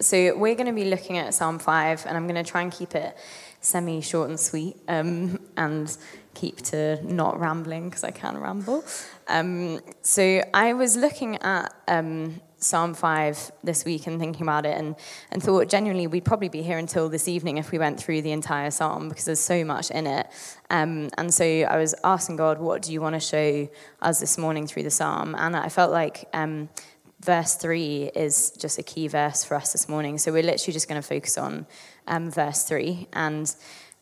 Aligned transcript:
So 0.00 0.34
we're 0.34 0.54
going 0.54 0.66
to 0.66 0.72
be 0.72 0.86
looking 0.86 1.18
at 1.18 1.34
Psalm 1.34 1.58
5, 1.58 2.06
and 2.06 2.16
I'm 2.16 2.26
going 2.26 2.42
to 2.42 2.50
try 2.50 2.62
and 2.62 2.72
keep 2.72 2.94
it 2.94 3.14
semi 3.60 4.00
short 4.00 4.30
and 4.30 4.40
sweet 4.40 4.76
um, 4.88 5.38
and 5.58 5.94
keep 6.32 6.56
to 6.62 7.02
not 7.04 7.38
rambling 7.38 7.90
because 7.90 8.02
I 8.02 8.10
can 8.10 8.38
ramble. 8.38 8.82
Um, 9.28 9.80
so 10.00 10.42
I 10.54 10.72
was 10.72 10.96
looking 10.96 11.36
at 11.42 11.74
um, 11.86 12.40
Psalm 12.56 12.94
5 12.94 13.52
this 13.62 13.84
week 13.84 14.06
and 14.06 14.18
thinking 14.18 14.40
about 14.42 14.64
it 14.64 14.78
and, 14.78 14.96
and 15.32 15.42
thought 15.42 15.68
genuinely 15.68 16.06
we'd 16.06 16.24
probably 16.24 16.48
be 16.48 16.62
here 16.62 16.78
until 16.78 17.10
this 17.10 17.28
evening 17.28 17.58
if 17.58 17.70
we 17.70 17.78
went 17.78 18.00
through 18.00 18.22
the 18.22 18.32
entire 18.32 18.70
psalm 18.70 19.10
because 19.10 19.26
there's 19.26 19.40
so 19.40 19.64
much 19.66 19.90
in 19.90 20.06
it. 20.06 20.26
Um, 20.70 21.10
and 21.18 21.32
so 21.32 21.44
I 21.44 21.76
was 21.76 21.94
asking 22.04 22.36
God, 22.36 22.58
what 22.58 22.80
do 22.80 22.92
you 22.92 23.02
want 23.02 23.16
to 23.16 23.20
show 23.20 23.68
us 24.00 24.20
this 24.20 24.38
morning 24.38 24.66
through 24.66 24.84
the 24.84 24.90
psalm? 24.90 25.34
And 25.34 25.54
I 25.54 25.68
felt 25.68 25.92
like 25.92 26.26
um, 26.32 26.70
verse 27.20 27.54
3 27.54 28.10
is 28.14 28.50
just 28.52 28.78
a 28.78 28.82
key 28.82 29.08
verse 29.08 29.44
for 29.44 29.54
us 29.54 29.72
this 29.72 29.88
morning. 29.88 30.18
So 30.18 30.32
we're 30.32 30.42
literally 30.42 30.72
just 30.72 30.88
going 30.88 31.00
to 31.00 31.06
focus 31.06 31.36
on 31.38 31.66
um, 32.06 32.30
verse 32.30 32.64
3, 32.64 33.08
and 33.12 33.54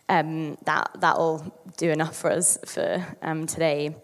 um, 0.09 0.57
that, 0.65 0.91
that'll 0.99 1.53
do 1.77 1.91
enough 1.91 2.17
for 2.17 2.31
us 2.31 2.59
for 2.65 3.05
um, 3.23 3.47
today. 3.47 3.97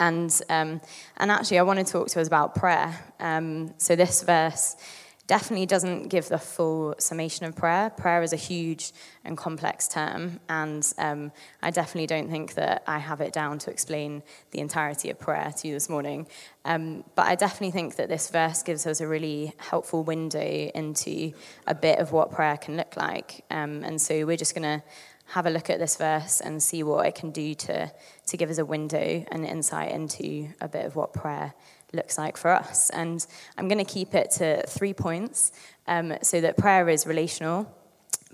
And, 0.00 0.40
um, 0.48 0.80
and 1.18 1.30
actually, 1.30 1.58
I 1.58 1.62
want 1.62 1.78
to 1.78 1.84
talk 1.84 2.08
to 2.08 2.20
us 2.20 2.26
about 2.26 2.54
prayer. 2.54 2.98
Um, 3.20 3.74
so 3.78 3.94
this 3.94 4.22
verse 4.22 4.76
definitely 5.26 5.66
doesn't 5.66 6.08
give 6.08 6.28
the 6.28 6.38
full 6.38 6.94
summation 6.98 7.46
of 7.46 7.54
prayer. 7.54 7.90
Prayer 7.90 8.22
is 8.22 8.32
a 8.32 8.36
huge 8.36 8.92
and 9.24 9.36
complex 9.36 9.88
term, 9.88 10.40
and 10.48 10.92
um, 10.98 11.32
I 11.62 11.70
definitely 11.70 12.06
don't 12.06 12.30
think 12.30 12.54
that 12.54 12.82
I 12.86 12.98
have 12.98 13.20
it 13.20 13.32
down 13.32 13.58
to 13.60 13.70
explain 13.70 14.22
the 14.50 14.60
entirety 14.60 15.10
of 15.10 15.18
prayer 15.18 15.52
to 15.58 15.68
you 15.68 15.74
this 15.74 15.88
morning. 15.88 16.26
Um, 16.64 17.04
but 17.14 17.26
I 17.26 17.34
definitely 17.34 17.70
think 17.70 17.96
that 17.96 18.08
this 18.08 18.30
verse 18.30 18.62
gives 18.62 18.86
us 18.86 19.00
a 19.00 19.06
really 19.06 19.52
helpful 19.58 20.02
window 20.02 20.40
into 20.40 21.32
a 21.66 21.74
bit 21.74 21.98
of 21.98 22.12
what 22.12 22.30
prayer 22.30 22.56
can 22.56 22.76
look 22.76 22.96
like. 22.96 23.44
Um, 23.50 23.84
and 23.84 24.00
so 24.00 24.26
we're 24.26 24.36
just 24.36 24.54
going 24.54 24.80
to 24.80 24.84
have 25.26 25.46
a 25.46 25.50
look 25.50 25.70
at 25.70 25.78
this 25.78 25.96
verse 25.96 26.40
and 26.40 26.62
see 26.62 26.82
what 26.82 27.06
it 27.06 27.14
can 27.14 27.30
do 27.30 27.54
to, 27.54 27.90
to 28.26 28.36
give 28.36 28.50
us 28.50 28.58
a 28.58 28.64
window 28.64 29.24
and 29.30 29.46
insight 29.46 29.92
into 29.92 30.48
a 30.60 30.68
bit 30.68 30.84
of 30.84 30.94
what 30.94 31.12
prayer 31.14 31.54
looks 31.92 32.18
like 32.18 32.36
for 32.36 32.50
us. 32.50 32.90
And 32.90 33.24
I'm 33.56 33.68
going 33.68 33.84
to 33.84 33.90
keep 33.90 34.14
it 34.14 34.30
to 34.32 34.62
three 34.66 34.94
points 34.94 35.52
um, 35.86 36.14
so 36.22 36.40
that 36.40 36.56
prayer 36.56 36.88
is 36.88 37.06
relational, 37.06 37.72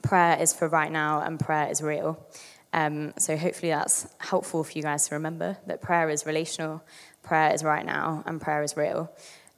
prayer 0.03 0.41
is 0.41 0.53
for 0.53 0.69
right 0.69 0.93
now, 0.93 1.23
and 1.23 1.39
prayer 1.39 1.71
is 1.71 1.83
real. 1.83 2.25
Um, 2.73 3.15
so 3.19 3.37
hopefully 3.37 3.71
that's 3.71 4.07
helpful 4.19 4.63
for 4.63 4.73
you 4.73 4.83
guys 4.83 5.09
to 5.09 5.15
remember 5.15 5.57
that 5.67 5.81
prayer 5.81 6.11
is 6.11 6.27
relational, 6.27 6.83
prayer 7.23 7.55
is 7.55 7.65
right 7.65 7.85
now, 7.85 8.23
and 8.27 8.41
prayer 8.41 8.63
is 8.63 8.77
real. 8.77 9.11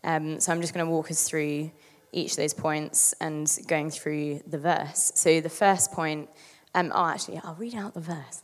Um, 0.04 0.40
so 0.40 0.52
I'm 0.52 0.60
just 0.60 0.74
going 0.74 0.86
to 0.86 0.90
walk 0.90 1.10
us 1.10 1.28
through 1.28 1.70
each 2.12 2.32
of 2.32 2.36
those 2.38 2.54
points 2.54 3.14
and 3.20 3.50
going 3.66 3.90
through 3.90 4.40
the 4.46 4.58
verse. 4.58 5.12
So 5.14 5.40
the 5.40 5.50
first 5.50 5.92
point, 5.92 6.28
um, 6.74 6.92
oh, 6.94 7.06
actually, 7.06 7.40
I'll 7.42 7.54
read 7.54 7.74
out 7.74 7.94
the 7.94 8.00
verse. 8.00 8.42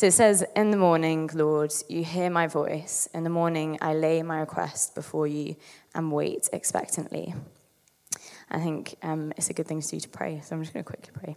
So 0.00 0.06
it 0.06 0.12
says, 0.12 0.42
In 0.56 0.70
the 0.70 0.78
morning, 0.78 1.28
Lord, 1.34 1.74
you 1.90 2.02
hear 2.02 2.30
my 2.30 2.46
voice. 2.46 3.06
In 3.12 3.22
the 3.22 3.28
morning, 3.28 3.76
I 3.82 3.92
lay 3.92 4.22
my 4.22 4.40
request 4.40 4.94
before 4.94 5.26
you 5.26 5.56
and 5.94 6.10
wait 6.10 6.48
expectantly. 6.54 7.34
I 8.50 8.60
think 8.60 8.94
um, 9.02 9.30
it's 9.36 9.50
a 9.50 9.52
good 9.52 9.66
thing 9.66 9.82
to 9.82 9.86
do 9.86 10.00
to 10.00 10.08
pray, 10.08 10.40
so 10.42 10.56
I'm 10.56 10.62
just 10.62 10.72
going 10.72 10.84
to 10.84 10.90
quickly 10.90 11.10
pray. 11.12 11.36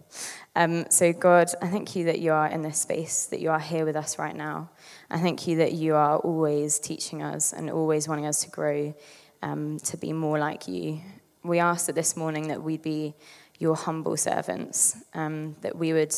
Um, 0.56 0.86
so, 0.88 1.12
God, 1.12 1.48
I 1.60 1.66
thank 1.66 1.94
you 1.94 2.06
that 2.06 2.20
you 2.20 2.32
are 2.32 2.46
in 2.46 2.62
this 2.62 2.78
space, 2.78 3.26
that 3.26 3.40
you 3.40 3.50
are 3.50 3.60
here 3.60 3.84
with 3.84 3.96
us 3.96 4.18
right 4.18 4.34
now. 4.34 4.70
I 5.10 5.18
thank 5.18 5.46
you 5.46 5.58
that 5.58 5.72
you 5.72 5.94
are 5.94 6.16
always 6.16 6.78
teaching 6.78 7.22
us 7.22 7.52
and 7.52 7.68
always 7.68 8.08
wanting 8.08 8.24
us 8.24 8.44
to 8.44 8.48
grow 8.48 8.94
um, 9.42 9.78
to 9.80 9.98
be 9.98 10.14
more 10.14 10.38
like 10.38 10.68
you. 10.68 11.02
We 11.42 11.58
ask 11.58 11.84
that 11.84 11.96
this 11.96 12.16
morning 12.16 12.48
that 12.48 12.62
we'd 12.62 12.80
be 12.80 13.14
your 13.58 13.76
humble 13.76 14.16
servants, 14.16 14.96
um, 15.12 15.54
that 15.60 15.76
we 15.76 15.92
would 15.92 16.14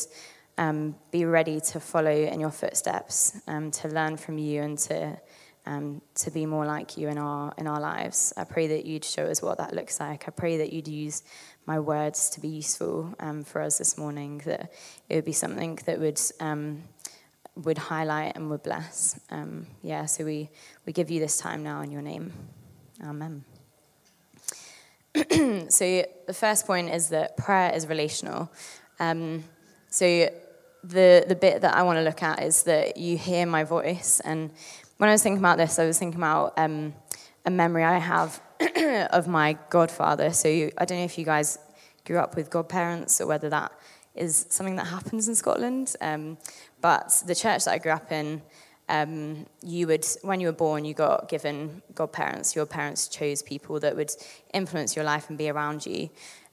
um, 0.57 0.95
be 1.11 1.25
ready 1.25 1.59
to 1.59 1.79
follow 1.79 2.11
in 2.11 2.39
your 2.39 2.51
footsteps, 2.51 3.39
um, 3.47 3.71
to 3.71 3.87
learn 3.87 4.17
from 4.17 4.37
you, 4.37 4.61
and 4.61 4.77
to 4.79 5.17
um, 5.65 6.01
to 6.15 6.31
be 6.31 6.45
more 6.45 6.65
like 6.65 6.97
you 6.97 7.09
in 7.09 7.17
our 7.17 7.53
in 7.57 7.67
our 7.67 7.79
lives. 7.79 8.33
I 8.37 8.43
pray 8.43 8.67
that 8.67 8.85
you'd 8.85 9.05
show 9.05 9.25
us 9.25 9.41
what 9.41 9.57
that 9.59 9.73
looks 9.73 9.99
like. 9.99 10.27
I 10.27 10.31
pray 10.31 10.57
that 10.57 10.73
you'd 10.73 10.87
use 10.87 11.23
my 11.65 11.79
words 11.79 12.29
to 12.31 12.39
be 12.39 12.47
useful 12.47 13.13
um, 13.19 13.43
for 13.43 13.61
us 13.61 13.77
this 13.77 13.97
morning. 13.97 14.41
That 14.45 14.71
it 15.09 15.15
would 15.15 15.25
be 15.25 15.33
something 15.33 15.77
that 15.85 15.99
would 15.99 16.19
um, 16.39 16.83
would 17.55 17.77
highlight 17.77 18.35
and 18.35 18.49
would 18.49 18.63
bless. 18.63 19.19
Um, 19.29 19.67
yeah. 19.83 20.05
So 20.05 20.25
we 20.25 20.49
we 20.85 20.93
give 20.93 21.11
you 21.11 21.19
this 21.19 21.37
time 21.37 21.63
now 21.63 21.81
in 21.81 21.91
your 21.91 22.01
name. 22.01 22.33
Amen. 23.03 23.43
so 25.69 26.05
the 26.25 26.33
first 26.33 26.65
point 26.65 26.89
is 26.89 27.09
that 27.09 27.37
prayer 27.37 27.71
is 27.75 27.87
relational. 27.87 28.51
So 29.89 30.29
the, 30.87 31.25
the 31.27 31.35
bit 31.35 31.61
that 31.61 31.75
I 31.75 31.83
want 31.83 31.97
to 31.97 32.03
look 32.03 32.23
at 32.23 32.41
is 32.41 32.63
that 32.63 32.97
you 32.97 33.17
hear 33.17 33.45
my 33.45 33.63
voice. 33.63 34.21
And 34.21 34.51
when 34.97 35.09
I 35.09 35.13
was 35.13 35.23
thinking 35.23 35.39
about 35.39 35.57
this, 35.57 35.79
I 35.79 35.85
was 35.85 35.99
thinking 35.99 36.19
about 36.19 36.53
um, 36.57 36.93
a 37.45 37.51
memory 37.51 37.83
I 37.83 37.97
have 37.97 38.41
of 39.11 39.27
my 39.27 39.57
godfather. 39.69 40.31
So 40.31 40.47
you, 40.47 40.71
I 40.77 40.85
don't 40.85 40.99
know 40.99 41.05
if 41.05 41.17
you 41.17 41.25
guys 41.25 41.59
grew 42.05 42.19
up 42.19 42.35
with 42.35 42.49
godparents 42.49 43.19
or 43.19 43.27
whether 43.27 43.49
that 43.49 43.71
is 44.15 44.45
something 44.49 44.77
that 44.77 44.87
happens 44.87 45.27
in 45.27 45.35
Scotland. 45.35 45.95
Um, 46.01 46.37
but 46.81 47.21
the 47.25 47.35
church 47.35 47.65
that 47.65 47.71
I 47.71 47.77
grew 47.79 47.91
up 47.91 48.11
in, 48.11 48.41
um, 48.89 49.45
you 49.61 49.87
would, 49.87 50.05
when 50.21 50.39
you 50.39 50.47
were 50.47 50.53
born, 50.53 50.85
you 50.85 50.93
got 50.93 51.27
given 51.27 51.81
godparents. 51.93 52.55
Your 52.55 52.65
parents 52.65 53.09
chose 53.09 53.41
people 53.41 53.79
that 53.81 53.95
would 53.95 54.11
influence 54.53 54.95
your 54.95 55.03
life 55.03 55.29
and 55.29 55.37
be 55.37 55.49
around 55.49 55.85
you. 55.85 56.09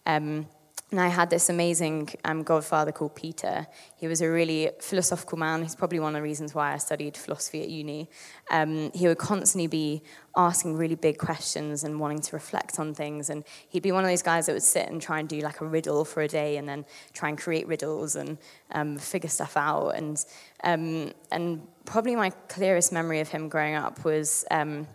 Um, 0.07 0.47
and 0.91 1.01
I 1.01 1.09
had 1.09 1.29
this 1.29 1.49
amazing 1.49 2.11
um, 2.25 2.43
godfather 2.43 2.93
called 2.93 3.17
Peter. 3.17 3.67
He 3.97 4.07
was 4.07 4.21
a 4.21 4.31
really 4.31 4.71
philosophical 4.81 5.39
man. 5.39 5.63
He's 5.63 5.75
probably 5.75 5.99
one 5.99 6.15
of 6.15 6.21
the 6.21 6.23
reasons 6.23 6.55
why 6.55 6.73
I 6.73 6.77
studied 6.77 7.17
philosophy 7.17 7.63
at 7.63 7.69
uni. 7.69 8.09
Um, 8.51 8.93
he 8.95 9.09
would 9.09 9.19
constantly 9.19 9.67
be 9.67 10.03
asking 10.37 10.77
really 10.77 10.95
big 10.95 11.19
questions 11.19 11.85
and 11.85 11.99
wanting 11.99 12.21
to 12.21 12.37
reflect 12.37 12.79
on 12.79 12.95
things. 12.95 13.31
And 13.31 13.45
he'd 13.71 13.83
be 13.83 13.93
one 13.93 14.05
of 14.05 14.11
those 14.11 14.23
guys 14.23 14.47
that 14.47 14.53
would 14.53 14.63
sit 14.63 14.89
and 14.89 15.01
try 15.03 15.19
and 15.19 15.29
do 15.29 15.41
like 15.41 15.61
a 15.61 15.67
riddle 15.67 16.05
for 16.05 16.23
a 16.23 16.29
day 16.29 16.59
and 16.59 16.69
then 16.69 16.85
try 17.13 17.29
and 17.29 17.39
create 17.39 17.67
riddles 17.67 18.15
and 18.15 18.39
um, 18.71 18.99
figure 18.99 19.31
stuff 19.31 19.57
out. 19.57 19.91
And, 19.97 20.25
um, 20.63 21.13
and 21.33 21.67
probably 21.87 22.15
my 22.15 22.31
clearest 22.49 22.93
memory 22.93 23.21
of 23.21 23.29
him 23.29 23.49
growing 23.49 23.75
up 23.75 24.05
was 24.05 24.45
um, 24.51 24.87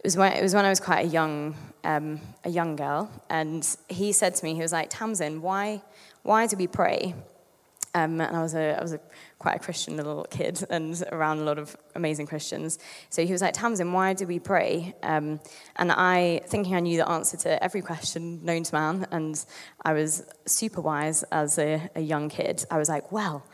it 0.00 0.06
was 0.06 0.16
when 0.16 0.32
it 0.32 0.42
was 0.42 0.54
when 0.54 0.64
I 0.64 0.70
was 0.70 0.80
quite 0.80 1.04
a 1.04 1.08
young 1.08 1.54
um, 1.84 2.20
a 2.44 2.48
young 2.48 2.74
girl, 2.74 3.10
and 3.28 3.66
he 3.88 4.12
said 4.12 4.34
to 4.36 4.44
me, 4.44 4.54
he 4.54 4.62
was 4.62 4.72
like, 4.72 4.88
Tamsin, 4.88 5.42
why 5.42 5.82
why 6.22 6.46
do 6.46 6.56
we 6.56 6.66
pray? 6.66 7.14
Um, 7.94 8.20
and 8.20 8.34
I 8.34 8.40
was 8.40 8.54
a 8.54 8.78
I 8.78 8.82
was 8.82 8.94
a 8.94 9.00
quite 9.38 9.56
a 9.56 9.58
Christian 9.58 9.98
little 9.98 10.26
kid 10.30 10.64
and 10.70 11.02
around 11.12 11.38
a 11.38 11.42
lot 11.42 11.58
of 11.58 11.76
amazing 11.94 12.26
Christians. 12.26 12.78
So 13.10 13.26
he 13.26 13.32
was 13.32 13.42
like, 13.42 13.52
Tamsin, 13.52 13.92
why 13.92 14.14
do 14.14 14.26
we 14.26 14.38
pray? 14.38 14.94
Um, 15.02 15.40
and 15.76 15.90
I, 15.92 16.42
thinking 16.46 16.74
I 16.74 16.80
knew 16.80 16.98
the 16.98 17.08
answer 17.08 17.38
to 17.38 17.62
every 17.62 17.80
question 17.82 18.44
known 18.44 18.62
to 18.64 18.74
man, 18.74 19.06
and 19.10 19.44
I 19.82 19.94
was 19.94 20.24
super 20.46 20.80
wise 20.80 21.24
as 21.24 21.58
a, 21.58 21.90
a 21.94 22.00
young 22.00 22.28
kid, 22.28 22.64
I 22.70 22.78
was 22.78 22.88
like, 22.88 23.10
well, 23.12 23.46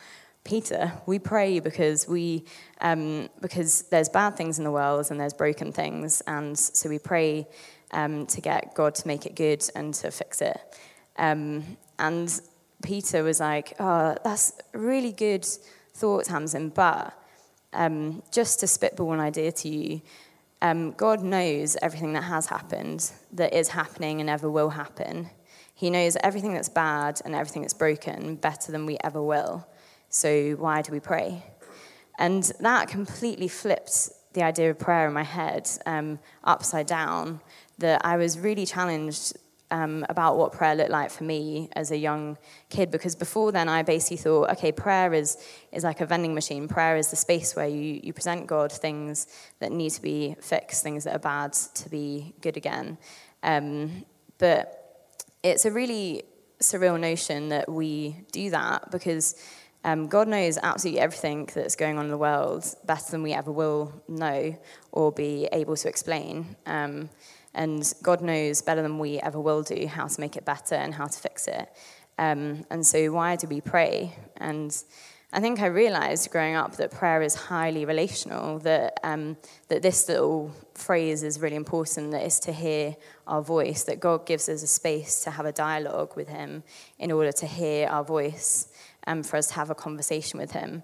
Peter, 0.46 0.92
we 1.06 1.18
pray 1.18 1.58
because 1.58 2.06
we 2.06 2.44
um, 2.80 3.28
because 3.40 3.82
there's 3.90 4.08
bad 4.08 4.36
things 4.36 4.58
in 4.58 4.64
the 4.64 4.70
world 4.70 5.10
and 5.10 5.18
there's 5.18 5.34
broken 5.34 5.72
things, 5.72 6.20
and 6.28 6.56
so 6.56 6.88
we 6.88 7.00
pray 7.00 7.48
um, 7.90 8.26
to 8.26 8.40
get 8.40 8.72
God 8.74 8.94
to 8.94 9.08
make 9.08 9.26
it 9.26 9.34
good 9.34 9.68
and 9.74 9.92
to 9.94 10.10
fix 10.12 10.40
it. 10.40 10.56
Um, 11.18 11.76
and 11.98 12.40
Peter 12.80 13.24
was 13.24 13.40
like, 13.40 13.74
"Oh, 13.80 14.16
that's 14.22 14.52
really 14.72 15.10
good 15.10 15.44
thought, 15.94 16.26
Tamsin, 16.26 16.68
but 16.68 17.12
um, 17.72 18.22
just 18.30 18.60
to 18.60 18.68
spitball 18.68 19.12
an 19.12 19.20
idea 19.20 19.50
to 19.50 19.68
you." 19.68 20.00
Um, 20.62 20.92
God 20.92 21.22
knows 21.24 21.76
everything 21.82 22.12
that 22.12 22.24
has 22.24 22.46
happened, 22.46 23.10
that 23.32 23.52
is 23.52 23.68
happening, 23.70 24.20
and 24.20 24.30
ever 24.30 24.48
will 24.48 24.70
happen. 24.70 25.28
He 25.74 25.90
knows 25.90 26.16
everything 26.22 26.54
that's 26.54 26.68
bad 26.68 27.20
and 27.24 27.34
everything 27.34 27.62
that's 27.62 27.74
broken 27.74 28.36
better 28.36 28.70
than 28.70 28.86
we 28.86 28.96
ever 29.02 29.20
will. 29.20 29.66
So 30.08 30.52
why 30.52 30.82
do 30.82 30.92
we 30.92 31.00
pray? 31.00 31.44
And 32.18 32.42
that 32.60 32.88
completely 32.88 33.48
flipped 33.48 34.10
the 34.32 34.42
idea 34.42 34.70
of 34.70 34.78
prayer 34.78 35.06
in 35.08 35.14
my 35.14 35.22
head 35.22 35.68
um, 35.86 36.18
upside 36.44 36.86
down. 36.86 37.40
That 37.78 38.04
I 38.04 38.16
was 38.16 38.38
really 38.38 38.64
challenged 38.64 39.36
um, 39.70 40.06
about 40.08 40.36
what 40.36 40.52
prayer 40.52 40.74
looked 40.74 40.90
like 40.90 41.10
for 41.10 41.24
me 41.24 41.68
as 41.74 41.90
a 41.90 41.96
young 41.96 42.38
kid 42.68 42.90
because 42.90 43.14
before 43.14 43.52
then 43.52 43.68
I 43.68 43.82
basically 43.82 44.18
thought, 44.18 44.50
okay, 44.52 44.72
prayer 44.72 45.12
is, 45.12 45.36
is 45.72 45.84
like 45.84 46.00
a 46.00 46.06
vending 46.06 46.34
machine. 46.34 46.68
Prayer 46.68 46.96
is 46.96 47.10
the 47.10 47.16
space 47.16 47.56
where 47.56 47.68
you, 47.68 48.00
you 48.02 48.12
present 48.12 48.46
God 48.46 48.70
things 48.70 49.26
that 49.58 49.72
need 49.72 49.90
to 49.90 50.02
be 50.02 50.36
fixed, 50.40 50.82
things 50.82 51.04
that 51.04 51.16
are 51.16 51.18
bad 51.18 51.52
to 51.52 51.88
be 51.88 52.34
good 52.40 52.56
again. 52.56 52.98
Um, 53.42 54.04
but 54.38 55.08
it's 55.42 55.64
a 55.64 55.70
really 55.70 56.22
surreal 56.60 56.98
notion 56.98 57.48
that 57.50 57.68
we 57.68 58.16
do 58.32 58.50
that 58.50 58.90
because 58.90 59.34
um, 59.84 60.08
God 60.08 60.28
knows 60.28 60.58
absolutely 60.62 61.00
everything 61.00 61.48
that's 61.54 61.76
going 61.76 61.98
on 61.98 62.06
in 62.06 62.10
the 62.10 62.18
world 62.18 62.64
better 62.84 63.10
than 63.10 63.22
we 63.22 63.32
ever 63.32 63.52
will 63.52 63.92
know 64.08 64.56
or 64.92 65.12
be 65.12 65.48
able 65.52 65.76
to 65.76 65.88
explain. 65.88 66.56
Um, 66.66 67.08
And 67.54 67.82
God 68.02 68.20
knows 68.20 68.62
better 68.62 68.82
than 68.82 68.98
we 68.98 69.18
ever 69.18 69.40
will 69.40 69.62
do 69.62 69.86
how 69.86 70.08
to 70.08 70.20
make 70.20 70.36
it 70.36 70.44
better 70.44 70.74
and 70.74 70.92
how 70.92 71.06
to 71.06 71.18
fix 71.18 71.48
it. 71.48 71.66
Um, 72.18 72.64
and 72.68 72.86
so, 72.86 72.98
why 73.12 73.36
do 73.36 73.46
we 73.46 73.60
pray? 73.62 74.12
And 74.36 74.70
I 75.32 75.40
think 75.40 75.60
I 75.60 75.66
realized 75.66 76.30
growing 76.30 76.54
up 76.54 76.76
that 76.76 76.90
prayer 76.90 77.22
is 77.22 77.34
highly 77.34 77.84
relational, 77.84 78.58
that, 78.60 79.00
um, 79.02 79.36
that 79.68 79.82
this 79.82 80.08
little 80.08 80.50
phrase 80.74 81.22
is 81.22 81.40
really 81.40 81.56
important, 81.56 82.10
that 82.12 82.24
is 82.24 82.38
to 82.40 82.52
hear 82.52 82.96
our 83.26 83.42
voice, 83.42 83.84
that 83.84 84.00
God 84.00 84.26
gives 84.26 84.48
us 84.48 84.62
a 84.62 84.66
space 84.66 85.24
to 85.24 85.30
have 85.30 85.46
a 85.46 85.52
dialogue 85.52 86.14
with 86.16 86.28
Him 86.28 86.62
in 86.98 87.10
order 87.10 87.32
to 87.32 87.46
hear 87.46 87.88
our 87.88 88.04
voice 88.04 88.68
um, 89.06 89.22
for 89.22 89.36
us 89.36 89.48
to 89.48 89.54
have 89.54 89.70
a 89.70 89.74
conversation 89.74 90.38
with 90.38 90.52
Him. 90.52 90.82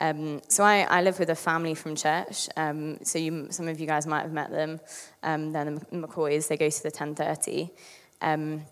Um, 0.00 0.42
so 0.48 0.62
I, 0.62 0.82
I, 0.82 1.00
live 1.00 1.18
with 1.18 1.30
a 1.30 1.34
family 1.34 1.74
from 1.74 1.96
church. 1.96 2.48
Um, 2.56 2.98
so 3.02 3.18
you, 3.18 3.46
some 3.50 3.66
of 3.66 3.80
you 3.80 3.86
guys 3.86 4.06
might 4.06 4.22
have 4.22 4.32
met 4.32 4.50
them. 4.50 4.78
Um, 5.22 5.52
they're 5.52 5.64
the 5.64 5.80
McCoys. 5.92 6.48
They 6.48 6.58
go 6.58 6.68
to 6.68 6.82
the 6.82 6.88
1030. 6.88 7.70
Um, 8.20 8.62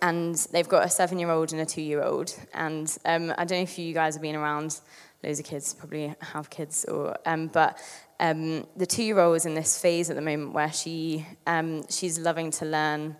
and 0.00 0.36
they've 0.52 0.68
got 0.68 0.84
a 0.84 0.88
seven-year-old 0.88 1.52
and 1.52 1.60
a 1.60 1.66
two-year-old. 1.66 2.34
And 2.54 2.96
um, 3.04 3.32
I 3.36 3.44
don't 3.44 3.58
know 3.58 3.62
if 3.62 3.78
you 3.78 3.92
guys 3.92 4.14
have 4.14 4.22
been 4.22 4.36
around 4.36 4.80
loads 5.24 5.40
of 5.40 5.44
kids, 5.44 5.74
probably 5.74 6.14
have 6.20 6.48
kids, 6.50 6.84
or 6.84 7.16
um, 7.26 7.48
but 7.48 7.78
the 8.18 8.86
two-year-old 8.88 9.36
is 9.36 9.46
in 9.46 9.54
this 9.54 9.80
phase 9.80 10.08
at 10.08 10.16
the 10.16 10.22
moment 10.22 10.52
where 10.52 10.72
she 10.72 11.26
she's 11.90 12.18
loving 12.18 12.50
to 12.52 12.64
learn 12.64 13.16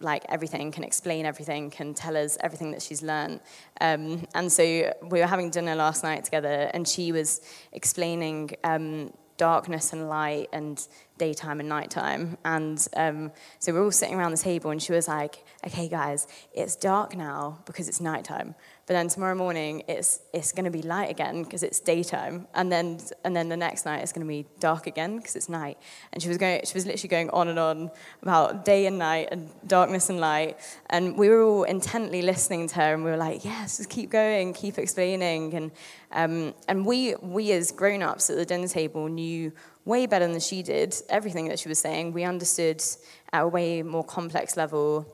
like 0.00 0.24
everything, 0.28 0.72
can 0.72 0.84
explain 0.84 1.26
everything, 1.26 1.70
can 1.70 1.94
tell 1.94 2.16
us 2.16 2.36
everything 2.40 2.70
that 2.72 2.82
she's 2.82 3.02
learned. 3.02 3.40
Um, 3.80 4.26
and 4.34 4.50
so 4.50 4.62
we 4.62 5.20
were 5.20 5.26
having 5.26 5.50
dinner 5.50 5.74
last 5.74 6.02
night 6.02 6.24
together, 6.24 6.70
and 6.72 6.88
she 6.88 7.12
was 7.12 7.40
explaining 7.72 8.50
um, 8.64 9.12
darkness 9.36 9.92
and 9.92 10.08
light 10.08 10.48
and 10.52 10.86
daytime 11.16 11.60
and 11.60 11.68
nighttime. 11.68 12.36
And 12.44 12.86
um, 12.96 13.32
so 13.58 13.72
we're 13.72 13.84
all 13.84 13.90
sitting 13.90 14.16
around 14.16 14.32
the 14.32 14.38
table, 14.38 14.70
and 14.70 14.82
she 14.82 14.92
was 14.92 15.06
like, 15.08 15.44
"Okay, 15.66 15.88
guys, 15.88 16.26
it's 16.52 16.76
dark 16.76 17.16
now 17.16 17.60
because 17.66 17.88
it's 17.88 18.00
nighttime. 18.00 18.54
But 18.90 18.94
then 18.94 19.06
tomorrow 19.06 19.36
morning, 19.36 19.84
it's 19.86 20.18
it's 20.32 20.50
going 20.50 20.64
to 20.64 20.70
be 20.72 20.82
light 20.82 21.10
again 21.10 21.44
because 21.44 21.62
it's 21.62 21.78
daytime, 21.78 22.48
and 22.56 22.72
then 22.72 22.98
and 23.22 23.36
then 23.36 23.48
the 23.48 23.56
next 23.56 23.84
night 23.84 24.02
it's 24.02 24.10
going 24.10 24.26
to 24.26 24.28
be 24.28 24.46
dark 24.58 24.88
again 24.88 25.18
because 25.18 25.36
it's 25.36 25.48
night." 25.48 25.78
And 26.12 26.20
she 26.20 26.28
was 26.28 26.38
going, 26.38 26.62
she 26.64 26.74
was 26.74 26.86
literally 26.86 27.08
going 27.08 27.30
on 27.30 27.46
and 27.46 27.56
on 27.56 27.92
about 28.20 28.64
day 28.64 28.86
and 28.86 28.98
night 28.98 29.28
and 29.30 29.48
darkness 29.64 30.10
and 30.10 30.18
light. 30.18 30.58
And 30.86 31.16
we 31.16 31.28
were 31.28 31.40
all 31.40 31.62
intently 31.62 32.20
listening 32.20 32.66
to 32.66 32.74
her, 32.74 32.94
and 32.94 33.04
we 33.04 33.12
were 33.12 33.16
like, 33.16 33.44
"Yes, 33.44 33.76
just 33.76 33.90
keep 33.90 34.10
going, 34.10 34.54
keep 34.54 34.76
explaining." 34.76 35.54
And 35.54 35.70
um, 36.10 36.54
and 36.66 36.84
we 36.84 37.14
we 37.22 37.52
as 37.52 37.70
grown-ups 37.70 38.28
at 38.28 38.38
the 38.38 38.44
dinner 38.44 38.66
table 38.66 39.06
knew 39.06 39.52
way 39.84 40.06
better 40.06 40.26
than 40.26 40.40
she 40.40 40.64
did 40.64 40.96
everything 41.08 41.46
that 41.46 41.60
she 41.60 41.68
was 41.68 41.78
saying. 41.78 42.12
We 42.12 42.24
understood 42.24 42.82
at 43.32 43.42
a 43.42 43.46
way 43.46 43.84
more 43.84 44.02
complex 44.02 44.56
level 44.56 45.06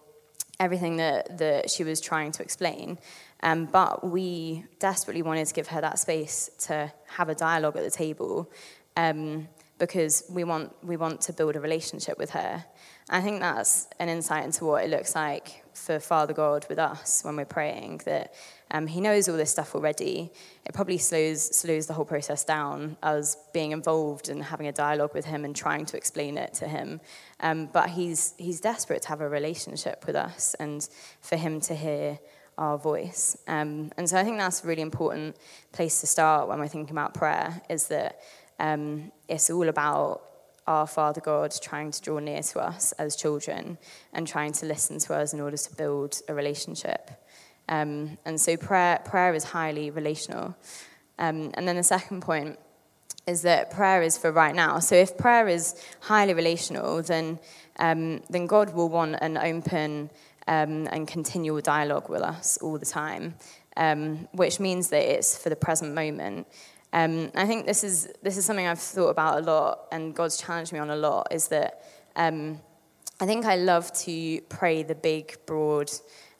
everything 0.59 0.97
that, 0.97 1.39
that 1.39 1.71
she 1.71 1.85
was 1.85 2.01
trying 2.01 2.33
to 2.33 2.43
explain. 2.43 2.99
Um, 3.43 3.67
but 3.67 4.09
we 4.09 4.65
desperately 4.79 5.23
wanted 5.23 5.47
to 5.47 5.55
give 5.55 5.69
her 5.69 5.81
that 5.81 5.99
space 5.99 6.51
to 6.61 6.93
have 7.07 7.29
a 7.29 7.35
dialogue 7.35 7.77
at 7.77 7.85
the 7.85 7.91
table 7.91 8.51
um, 8.97 9.49
because 9.79 10.25
we 10.31 10.45
want, 10.45 10.73
we 10.83 10.97
want 10.97 11.21
to 11.23 11.33
build 11.33 11.55
a 11.55 11.61
relationship 11.61 12.19
with 12.19 12.31
her. 12.31 12.65
I 13.09 13.21
think 13.21 13.41
that's 13.41 13.89
an 14.01 14.09
insight 14.09 14.45
into 14.45 14.65
what 14.65 14.85
it 14.85 14.91
looks 14.91 15.15
like 15.15 15.63
for 15.75 16.01
Father 16.01 16.33
God 16.33 16.67
with 16.69 16.79
us 16.79 17.23
when 17.23 17.37
we're 17.37 17.45
praying, 17.45 18.01
that 18.05 18.35
um, 18.71 18.87
he 18.87 19.01
knows 19.01 19.29
all 19.29 19.37
this 19.37 19.51
stuff 19.51 19.75
already. 19.75 20.33
It 20.65 20.75
probably 20.75 20.99
slows, 20.99 21.57
slows 21.57 21.87
the 21.87 21.93
whole 21.93 22.05
process 22.05 22.43
down, 22.43 22.97
us 23.03 23.37
being 23.53 23.71
involved 23.73 24.29
and 24.29 24.43
having 24.43 24.67
a 24.67 24.73
dialogue 24.73 25.15
with 25.15 25.27
him 25.27 25.45
and 25.45 25.55
trying 25.55 25.87
to 25.87 25.97
explain 25.97 26.37
it 26.39 26.55
to 26.55 26.67
him. 26.67 27.01
Um, 27.41 27.67
but 27.73 27.91
he's, 27.91 28.35
he's 28.39 28.61
desperate 28.61 29.03
to 29.03 29.09
have 29.09 29.21
a 29.21 29.29
relationship 29.29 30.05
with 30.07 30.17
us 30.17 30.55
and 30.59 30.89
for 31.21 31.37
him 31.37 31.61
to 31.61 31.75
hear 31.75 32.19
our 32.59 32.79
voice. 32.79 33.37
Um, 33.47 33.93
and 33.97 34.09
so 34.09 34.19
I 34.19 34.25
think 34.25 34.39
that's 34.39 34.65
a 34.65 34.67
really 34.67 34.83
important 34.83 35.37
place 35.73 36.01
to 36.01 36.07
start 36.07 36.49
when 36.49 36.59
we're 36.59 36.69
thinking 36.69 36.95
about 36.95 37.15
prayer, 37.15 37.61
is 37.69 37.89
that 37.89 38.21
um, 38.59 39.13
it's 39.29 39.51
all 39.51 39.69
about 39.69 40.23
our 40.67 40.87
Father 40.87 41.21
God 41.21 41.55
trying 41.63 41.91
to 41.93 42.03
draw 42.03 42.19
near 42.19 42.43
to 42.43 42.61
us 42.61 42.93
as 42.93 43.15
children 43.15 43.79
and 44.13 44.27
trying 44.27 44.53
to 44.53 44.67
listen 44.67 44.99
to 44.99 45.15
us 45.15 45.33
in 45.33 45.41
order 45.41 45.57
to 45.57 45.77
build 45.77 46.21
a 46.29 46.35
relationship. 46.35 47.11
Um, 47.69 48.19
and 48.25 48.41
so 48.41 48.57
prayer, 48.57 49.01
prayer 49.05 49.35
is 49.35 49.45
highly 49.45 49.91
relational. 49.91 50.57
Um, 51.19 51.53
and 51.55 51.69
then 51.69 51.77
the 51.77 51.83
second 51.83 52.23
point 52.23 52.59
is 53.27 53.43
that 53.43 53.71
prayer 53.71 54.03
is 54.03 54.17
for 54.17 54.31
right 54.31 54.55
now. 54.55 54.79
So 54.79 54.95
if 54.95 55.17
prayer 55.17 55.49
is 55.49 55.75
highly 56.01 56.35
relational, 56.35 57.03
then, 57.03 57.39
um, 57.79 58.23
then 58.31 58.47
God 58.47 58.75
will 58.75 58.89
want 58.89 59.17
an 59.21 59.37
open 59.37 60.11
um, 60.47 60.87
and 60.93 61.09
continual 61.09 61.61
dialogue 61.61 62.09
with 62.09 62.23
us 62.23 62.59
all 62.59 62.79
the 62.79 62.87
time, 62.87 63.35
um, 63.77 64.29
which 64.33 64.61
means 64.61 64.89
that 64.91 65.03
it's 65.03 65.37
for 65.37 65.49
the 65.49 65.57
present 65.57 65.95
moment. 65.95 66.47
Um, 66.93 67.31
I 67.35 67.47
think 67.47 67.67
this 67.67 67.85
is, 67.85 68.09
this 68.23 68.37
is 68.37 68.45
something 68.45 68.67
I've 68.67 68.79
thought 68.79 69.09
about 69.11 69.39
a 69.39 69.43
lot, 69.43 69.89
and 69.93 70.15
God's 70.15 70.37
challenged 70.37 70.73
me 70.73 70.79
on 70.79 70.91
a 70.91 70.97
lot, 70.97 71.29
is 71.31 71.49
that 71.49 71.83
I 73.19 73.25
think 73.25 73.47
I 73.47 73.57
love 73.57 73.93
to 74.05 74.41
pray 74.43 74.83
the 74.83 74.95
big, 74.95 75.37
broad, 75.47 75.91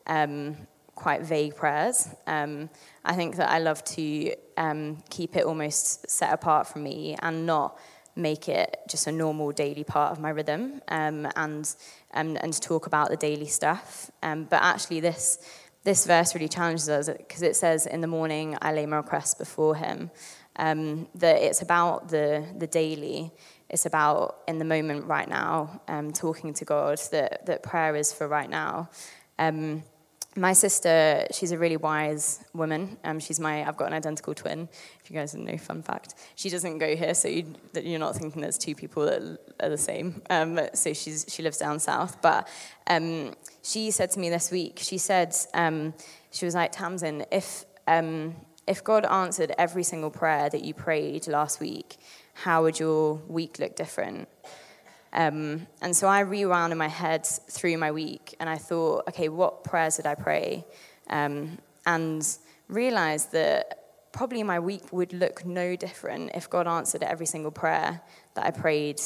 um, 0.07 0.57
quite 0.95 1.23
vague 1.23 1.57
prayers. 1.57 2.09
Um, 2.27 2.69
I 3.05 3.15
think 3.15 3.37
that 3.37 3.51
I 3.51 3.59
love 3.59 3.83
to 3.85 4.35
um, 4.57 5.03
keep 5.09 5.37
it 5.37 5.45
almost 5.45 6.09
set 6.11 6.33
apart 6.33 6.67
from 6.67 6.83
me 6.83 7.17
and 7.21 7.47
not 7.47 7.79
make 8.17 8.49
it 8.49 8.81
just 8.89 9.07
a 9.07 9.13
normal 9.13 9.53
daily 9.53 9.85
part 9.85 10.11
of 10.11 10.19
my 10.19 10.31
rhythm 10.31 10.81
um, 10.89 11.29
and, 11.37 11.75
and, 12.13 12.43
and 12.43 12.53
to 12.53 12.61
talk 12.61 12.87
about 12.87 13.11
the 13.11 13.17
daily 13.17 13.47
stuff. 13.47 14.11
Um, 14.23 14.45
but 14.45 14.63
actually, 14.63 15.01
this, 15.01 15.39
this 15.85 16.07
verse 16.07 16.35
really 16.35 16.49
challenges 16.49 16.89
us 16.89 17.09
because 17.09 17.43
it 17.43 17.55
says, 17.57 17.87
In 17.87 18.01
the 18.01 18.07
morning, 18.07 18.57
I 18.63 18.73
lay 18.73 18.87
my 18.87 18.97
requests 18.97 19.35
before 19.35 19.77
him. 19.77 20.11
Um, 20.59 21.07
that 21.17 21.43
it's 21.43 21.61
about 21.61 22.09
the, 22.09 22.43
the 22.57 22.67
daily, 22.67 23.31
it's 23.69 23.85
about 23.85 24.39
in 24.49 24.59
the 24.59 24.65
moment 24.65 25.05
right 25.05 25.29
now, 25.29 25.83
um, 25.87 26.13
talking 26.13 26.55
to 26.55 26.65
God, 26.65 26.99
that, 27.11 27.45
that 27.45 27.63
prayer 27.63 27.95
is 27.95 28.11
for 28.11 28.27
right 28.27 28.49
now. 28.49 28.89
Um, 29.39 29.83
my 30.37 30.53
sister, 30.53 31.27
she's 31.33 31.53
a 31.53 31.59
really 31.59 31.77
wise 31.77 32.45
woman. 32.53 32.99
Um, 33.05 33.19
she's 33.19 33.41
my, 33.41 33.67
I've 33.67 33.77
got 33.77 33.87
an 33.87 33.95
identical 33.95 34.35
twin. 34.35 34.69
If 35.03 35.11
you 35.11 35.17
guys 35.17 35.33
didn't 35.33 35.47
know, 35.47 35.57
fun 35.57 35.83
fact. 35.83 36.15
She 36.35 36.51
doesn't 36.51 36.79
go 36.79 36.95
here, 36.95 37.15
so 37.15 37.29
you, 37.29 37.55
are 37.75 37.99
not 37.99 38.17
thinking 38.17 38.43
there's 38.43 38.59
two 38.59 38.75
people 38.75 39.07
that 39.07 39.39
are 39.61 39.69
the 39.69 39.79
same. 39.79 40.23
Um, 40.29 40.61
so 40.75 40.93
she's, 40.93 41.25
she 41.29 41.43
lives 41.43 41.59
down 41.59 41.79
south. 41.79 42.21
But 42.21 42.49
um, 42.87 43.35
she 43.63 43.91
said 43.91 44.11
to 44.13 44.21
me 44.21 44.29
this 44.29 44.51
week, 44.51 44.79
she 44.81 44.99
said, 44.99 45.35
um, 45.55 45.95
she 46.31 46.45
was 46.45 46.55
like, 46.55 46.73
Tamsin, 46.73 47.25
if, 47.33 47.65
um, 47.87 48.37
if 48.67 48.85
God 48.85 49.07
answered 49.07 49.53
every 49.57 49.85
single 49.85 50.11
prayer 50.11 50.51
that 50.51 50.65
you 50.65 50.75
prayed 50.75 51.27
last 51.29 51.61
week, 51.61 51.97
how 52.35 52.63
would 52.63 52.79
your 52.79 53.15
week 53.27 53.59
look 53.59 53.75
different? 53.75 54.29
Um, 55.17 55.67
and 55.81 55.97
so 55.97 56.07
I 56.07 56.21
rewound 56.21 56.73
in 56.73 56.79
my 56.79 56.89
head 56.89 57.27
through 57.27 57.79
my 57.79 57.91
week 57.91 58.37
and 58.39 58.49
I 58.49 58.59
thought, 58.59 59.09
okay, 59.09 59.31
what 59.31 59.65
prayers 59.65 59.97
did 59.97 60.07
I 60.07 60.15
pray? 60.15 60.67
Um, 61.09 61.59
and 61.87 62.23
realized 62.69 63.33
that 63.33 64.13
probably 64.13 64.43
my 64.43 64.61
week 64.61 64.93
would 64.93 65.15
look 65.15 65.47
no 65.47 65.75
different 65.75 66.33
if 66.35 66.51
God 66.51 66.67
answered 66.69 67.03
every 67.03 67.27
single 67.27 67.51
prayer 67.51 68.03
that 68.35 68.45
I 68.45 68.51
prayed 68.51 69.01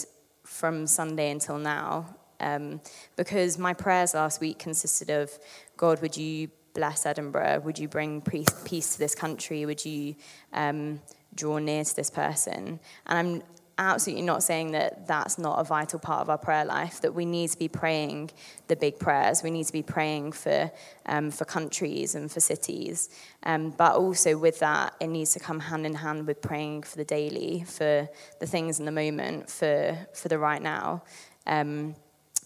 from 0.44 0.86
Sunday 0.88 1.30
until 1.30 1.58
now. 1.58 2.16
Um, 2.40 2.80
because 3.16 3.56
my 3.58 3.72
prayers 3.72 4.14
last 4.14 4.40
week 4.40 4.58
consisted 4.58 5.10
of 5.10 5.30
God, 5.76 6.02
would 6.02 6.16
you 6.16 6.48
bless 6.74 7.06
Edinburgh? 7.06 7.60
Would 7.64 7.78
you 7.78 7.86
bring 7.86 8.20
peace 8.20 8.92
to 8.94 8.98
this 8.98 9.14
country? 9.14 9.64
Would 9.64 9.84
you 9.84 10.16
um, 10.52 11.00
draw 11.34 11.58
near 11.58 11.84
to 11.84 11.94
this 11.94 12.10
person? 12.10 12.80
And 13.06 13.18
I'm 13.18 13.42
absolutely 13.80 14.22
not 14.22 14.42
saying 14.42 14.72
that 14.72 15.06
that's 15.06 15.38
not 15.38 15.58
a 15.58 15.64
vital 15.64 15.98
part 15.98 16.20
of 16.20 16.28
our 16.28 16.38
prayer 16.38 16.64
life, 16.64 17.00
that 17.00 17.14
we 17.14 17.24
need 17.24 17.50
to 17.50 17.58
be 17.58 17.68
praying 17.68 18.30
the 18.68 18.76
big 18.76 18.98
prayers. 18.98 19.42
We 19.42 19.50
need 19.50 19.66
to 19.66 19.72
be 19.72 19.82
praying 19.82 20.32
for, 20.32 20.70
um, 21.06 21.30
for 21.30 21.44
countries 21.44 22.14
and 22.14 22.30
for 22.30 22.40
cities. 22.40 23.08
Um, 23.42 23.70
but 23.70 23.96
also 23.96 24.36
with 24.36 24.58
that, 24.60 24.94
it 25.00 25.08
needs 25.08 25.32
to 25.32 25.40
come 25.40 25.60
hand 25.60 25.86
in 25.86 25.94
hand 25.94 26.26
with 26.26 26.42
praying 26.42 26.82
for 26.82 26.96
the 26.96 27.04
daily, 27.04 27.64
for 27.66 28.08
the 28.38 28.46
things 28.46 28.78
in 28.78 28.84
the 28.84 28.92
moment, 28.92 29.50
for, 29.50 29.98
for 30.12 30.28
the 30.28 30.38
right 30.38 30.62
now. 30.62 31.02
Um, 31.46 31.94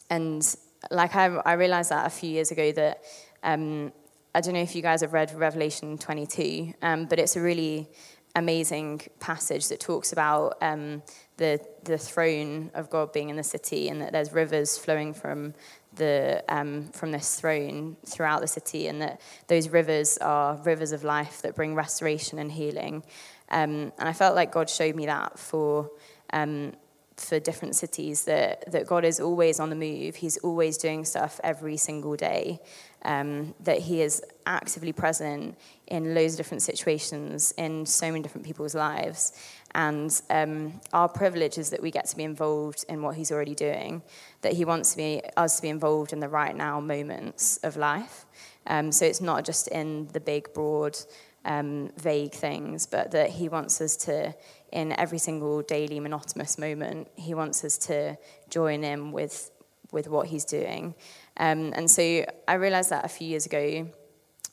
and 0.08 0.56
like 0.90 1.16
I, 1.16 1.26
I 1.26 1.54
realized 1.54 1.90
that 1.90 2.06
a 2.06 2.10
few 2.10 2.30
years 2.30 2.52
ago 2.52 2.70
that 2.72 3.02
um, 3.42 3.92
I 4.34 4.40
don't 4.40 4.54
know 4.54 4.62
if 4.62 4.74
you 4.74 4.82
guys 4.82 5.00
have 5.00 5.12
read 5.12 5.32
Revelation 5.34 5.98
22, 5.98 6.74
um, 6.82 7.06
but 7.06 7.18
it's 7.18 7.36
a 7.36 7.40
really 7.40 7.88
amazing 8.34 9.00
passage 9.20 9.68
that 9.68 9.80
talks 9.80 10.12
about 10.12 10.56
um, 10.60 11.02
the, 11.36 11.60
the 11.84 11.98
throne 11.98 12.70
of 12.74 12.90
God 12.90 13.12
being 13.12 13.28
in 13.28 13.36
the 13.36 13.44
city 13.44 13.88
and 13.88 14.00
that 14.00 14.12
there's 14.12 14.32
rivers 14.32 14.76
flowing 14.76 15.14
from, 15.14 15.54
the, 15.94 16.42
um, 16.48 16.88
from 16.88 17.12
this 17.12 17.38
throne 17.38 17.96
throughout 18.06 18.40
the 18.40 18.48
city 18.48 18.88
and 18.88 19.00
that 19.02 19.20
those 19.46 19.68
rivers 19.68 20.18
are 20.18 20.56
rivers 20.64 20.92
of 20.92 21.04
life 21.04 21.42
that 21.42 21.54
bring 21.54 21.74
restoration 21.74 22.38
and 22.38 22.52
healing. 22.52 23.04
Um, 23.50 23.92
and 23.98 24.08
I 24.08 24.12
felt 24.12 24.34
like 24.34 24.52
God 24.52 24.68
showed 24.68 24.96
me 24.96 25.06
that 25.06 25.38
for 25.38 25.90
um, 26.32 26.72
for 27.16 27.38
different 27.38 27.76
cities 27.76 28.24
that, 28.24 28.70
that 28.72 28.86
God 28.86 29.04
is 29.04 29.20
always 29.20 29.60
on 29.60 29.70
the 29.70 29.76
move. 29.76 30.16
He's 30.16 30.36
always 30.38 30.76
doing 30.76 31.04
stuff 31.04 31.40
every 31.44 31.76
single 31.76 32.16
day. 32.16 32.60
Um, 33.06 33.54
that 33.60 33.80
He 33.80 34.00
is 34.00 34.22
actively 34.46 34.92
present 34.92 35.58
in 35.86 36.14
loads 36.14 36.34
of 36.34 36.38
different 36.38 36.62
situations 36.62 37.52
in 37.58 37.84
so 37.84 38.10
many 38.10 38.22
different 38.22 38.46
people's 38.46 38.74
lives. 38.74 39.32
And 39.74 40.10
um, 40.30 40.80
our 40.92 41.08
privilege 41.08 41.58
is 41.58 41.70
that 41.70 41.82
we 41.82 41.90
get 41.90 42.06
to 42.06 42.16
be 42.16 42.24
involved 42.24 42.84
in 42.88 43.02
what 43.02 43.16
He's 43.16 43.30
already 43.30 43.54
doing, 43.54 44.02
that 44.40 44.54
He 44.54 44.64
wants 44.64 44.96
us 45.36 45.56
to 45.56 45.62
be 45.62 45.68
involved 45.68 46.12
in 46.12 46.20
the 46.20 46.28
right 46.28 46.56
now 46.56 46.80
moments 46.80 47.58
of 47.58 47.76
life. 47.76 48.24
Um, 48.66 48.90
so 48.90 49.04
it's 49.04 49.20
not 49.20 49.44
just 49.44 49.68
in 49.68 50.08
the 50.12 50.20
big, 50.20 50.52
broad, 50.54 50.96
um, 51.44 51.90
vague 51.96 52.32
things, 52.32 52.86
but 52.86 53.10
that 53.12 53.30
He 53.30 53.48
wants 53.48 53.80
us 53.80 53.96
to, 53.96 54.34
in 54.72 54.92
every 54.98 55.18
single 55.18 55.62
daily, 55.62 56.00
monotonous 56.00 56.58
moment, 56.58 57.08
He 57.16 57.34
wants 57.34 57.64
us 57.64 57.78
to 57.78 58.16
join 58.50 58.84
in 58.84 59.12
with, 59.12 59.50
with 59.92 60.08
what 60.08 60.26
He's 60.28 60.44
doing. 60.44 60.94
Um, 61.36 61.72
and 61.74 61.90
so 61.90 62.24
I 62.46 62.54
realized 62.54 62.90
that 62.90 63.04
a 63.04 63.08
few 63.08 63.26
years 63.26 63.46
ago. 63.46 63.88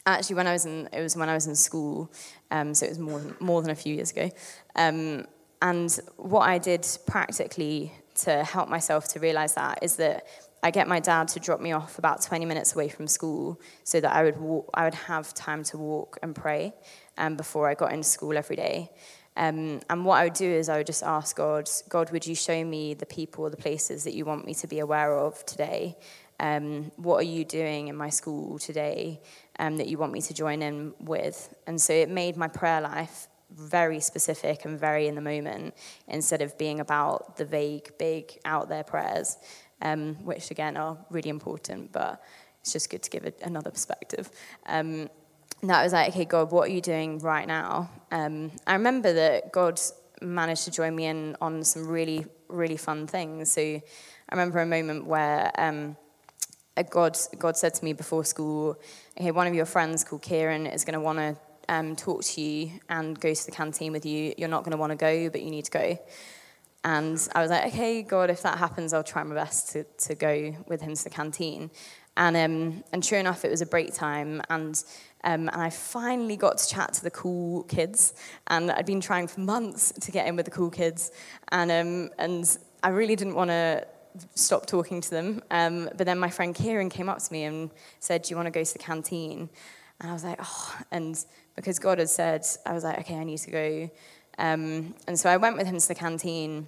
Actually, 0.03 0.35
when 0.37 0.47
I 0.47 0.53
was 0.53 0.65
in, 0.65 0.89
it 0.91 1.01
was 1.01 1.15
when 1.15 1.29
I 1.29 1.35
was 1.35 1.45
in 1.45 1.55
school, 1.55 2.11
um, 2.49 2.73
so 2.73 2.87
it 2.87 2.89
was 2.89 2.99
more 2.99 3.19
than, 3.19 3.35
more 3.39 3.61
than 3.61 3.69
a 3.69 3.75
few 3.75 3.93
years 3.93 4.09
ago. 4.09 4.31
Um, 4.75 5.27
and 5.61 5.95
what 6.17 6.49
I 6.49 6.57
did 6.57 6.87
practically 7.05 7.93
to 8.15 8.43
help 8.43 8.67
myself 8.67 9.07
to 9.09 9.19
realize 9.19 9.53
that 9.53 9.79
is 9.83 9.97
that 9.97 10.25
I 10.63 10.71
get 10.71 10.87
my 10.87 10.99
dad 10.99 11.27
to 11.29 11.39
drop 11.39 11.59
me 11.59 11.71
off 11.71 11.97
about 11.97 12.21
20 12.21 12.45
minutes 12.45 12.75
away 12.75 12.87
from 12.87 13.07
school 13.07 13.59
so 13.83 13.99
that 13.99 14.13
I 14.13 14.23
would, 14.23 14.39
walk, 14.39 14.69
I 14.73 14.85
would 14.85 14.93
have 14.93 15.33
time 15.33 15.63
to 15.65 15.77
walk 15.77 16.19
and 16.21 16.35
pray 16.35 16.73
um, 17.17 17.35
before 17.35 17.67
I 17.67 17.73
got 17.73 17.91
into 17.93 18.07
school 18.07 18.37
every 18.37 18.55
day. 18.55 18.91
Um, 19.37 19.81
and 19.89 20.05
what 20.05 20.17
I 20.17 20.25
would 20.25 20.33
do 20.33 20.49
is 20.49 20.69
I 20.69 20.77
would 20.77 20.85
just 20.85 21.03
ask 21.03 21.35
God, 21.35 21.69
God, 21.89 22.11
would 22.11 22.27
you 22.27 22.35
show 22.35 22.63
me 22.63 22.93
the 22.93 23.05
people, 23.05 23.49
the 23.49 23.57
places 23.57 24.03
that 24.03 24.13
you 24.13 24.25
want 24.25 24.45
me 24.45 24.53
to 24.55 24.67
be 24.67 24.79
aware 24.79 25.17
of 25.17 25.43
today? 25.45 25.97
Um, 26.39 26.91
what 26.95 27.17
are 27.17 27.23
you 27.23 27.45
doing 27.45 27.87
in 27.87 27.95
my 27.95 28.09
school 28.09 28.59
today 28.59 29.21
um, 29.57 29.77
that 29.77 29.87
you 29.87 29.97
want 29.97 30.11
me 30.11 30.21
to 30.21 30.33
join 30.33 30.61
in 30.61 30.93
with? 30.99 31.53
And 31.65 31.81
so 31.81 31.93
it 31.93 32.09
made 32.09 32.35
my 32.35 32.47
prayer 32.47 32.81
life 32.81 33.27
very 33.49 33.99
specific 33.99 34.63
and 34.65 34.79
very 34.79 35.07
in 35.07 35.15
the 35.15 35.21
moment 35.21 35.73
instead 36.07 36.41
of 36.41 36.57
being 36.57 36.79
about 36.79 37.37
the 37.37 37.45
vague, 37.45 37.91
big, 37.97 38.37
out 38.45 38.69
there 38.69 38.83
prayers 38.83 39.37
um, 39.81 40.15
which 40.23 40.51
again 40.51 40.77
are 40.77 40.97
really 41.09 41.29
important, 41.29 41.91
but 41.91 42.23
it's 42.61 42.73
just 42.73 42.89
good 42.89 43.03
to 43.03 43.09
give 43.09 43.25
it 43.25 43.39
another 43.43 43.71
perspective. 43.71 44.29
Um, 44.65 45.09
that 45.63 45.83
was 45.83 45.93
like, 45.93 46.09
okay, 46.09 46.25
God, 46.25 46.51
what 46.51 46.69
are 46.69 46.71
you 46.71 46.81
doing 46.81 47.19
right 47.19 47.47
now? 47.47 47.89
Um, 48.11 48.51
I 48.65 48.73
remember 48.73 49.13
that 49.13 49.51
God 49.51 49.79
managed 50.21 50.65
to 50.65 50.71
join 50.71 50.95
me 50.95 51.05
in 51.05 51.35
on 51.41 51.63
some 51.63 51.87
really, 51.87 52.25
really 52.47 52.77
fun 52.77 53.07
things. 53.07 53.51
So 53.51 53.61
I 53.61 53.81
remember 54.31 54.59
a 54.59 54.65
moment 54.65 55.05
where 55.05 55.51
um, 55.57 55.97
God, 56.89 57.17
God 57.37 57.57
said 57.57 57.73
to 57.75 57.85
me 57.85 57.93
before 57.93 58.25
school, 58.25 58.79
okay, 59.19 59.31
one 59.31 59.47
of 59.47 59.53
your 59.53 59.65
friends 59.65 60.03
called 60.03 60.21
Kieran 60.21 60.65
is 60.65 60.83
going 60.83 60.93
to 60.93 60.99
want 60.99 61.19
to 61.19 61.37
um, 61.69 61.95
talk 61.95 62.23
to 62.23 62.41
you 62.41 62.71
and 62.89 63.19
go 63.19 63.33
to 63.33 63.45
the 63.45 63.51
canteen 63.51 63.91
with 63.91 64.05
you. 64.05 64.33
You're 64.37 64.49
not 64.49 64.63
going 64.63 64.71
to 64.71 64.77
want 64.77 64.91
to 64.91 64.95
go, 64.97 65.29
but 65.29 65.41
you 65.41 65.51
need 65.51 65.65
to 65.65 65.71
go. 65.71 65.99
And 66.83 67.27
I 67.35 67.41
was 67.41 67.51
like, 67.51 67.67
okay, 67.67 68.01
God, 68.01 68.29
if 68.29 68.41
that 68.41 68.57
happens, 68.57 68.91
I'll 68.93 69.03
try 69.03 69.21
my 69.23 69.35
best 69.35 69.71
to, 69.73 69.83
to 69.83 70.15
go 70.15 70.55
with 70.67 70.81
him 70.81 70.95
to 70.95 71.03
the 71.03 71.09
canteen. 71.09 71.69
And, 72.17 72.35
um, 72.35 72.83
and 72.91 73.05
sure 73.05 73.19
enough, 73.19 73.45
it 73.45 73.51
was 73.51 73.61
a 73.61 73.65
break 73.65 73.93
time. 73.93 74.41
And, 74.49 74.83
um, 75.23 75.47
and 75.47 75.61
I 75.61 75.69
finally 75.69 76.35
got 76.35 76.57
to 76.57 76.67
chat 76.67 76.93
to 76.93 77.03
the 77.03 77.11
cool 77.11 77.63
kids. 77.63 78.15
And 78.47 78.71
I'd 78.71 78.85
been 78.85 79.01
trying 79.01 79.27
for 79.27 79.41
months 79.41 79.91
to 79.91 80.11
get 80.11 80.27
in 80.27 80.35
with 80.35 80.45
the 80.45 80.51
cool 80.51 80.71
kids. 80.71 81.11
And, 81.51 81.71
um, 81.71 82.09
and 82.17 82.57
I 82.83 82.89
really 82.89 83.15
didn't 83.15 83.35
want 83.35 83.49
to 83.51 83.87
stop 84.35 84.65
talking 84.65 85.01
to 85.01 85.09
them. 85.09 85.41
Um, 85.51 85.89
but 85.95 86.05
then 86.05 86.19
my 86.19 86.29
friend 86.29 86.53
Kieran 86.53 86.89
came 86.89 87.09
up 87.09 87.19
to 87.19 87.31
me 87.31 87.43
and 87.43 87.69
said, 87.99 88.23
Do 88.23 88.31
you 88.31 88.35
want 88.35 88.47
to 88.47 88.51
go 88.51 88.63
to 88.63 88.73
the 88.73 88.79
canteen? 88.79 89.49
And 89.99 90.09
I 90.09 90.13
was 90.13 90.23
like, 90.23 90.39
Oh. 90.41 90.79
And 90.91 91.23
because 91.55 91.79
God 91.79 91.99
had 91.99 92.09
said, 92.09 92.45
I 92.65 92.73
was 92.73 92.83
like, 92.83 92.99
Okay, 92.99 93.15
I 93.15 93.23
need 93.23 93.39
to 93.39 93.51
go. 93.51 93.91
Um, 94.37 94.95
and 95.07 95.19
so 95.19 95.29
I 95.29 95.37
went 95.37 95.57
with 95.57 95.67
him 95.67 95.77
to 95.77 95.87
the 95.87 95.95
canteen, 95.95 96.67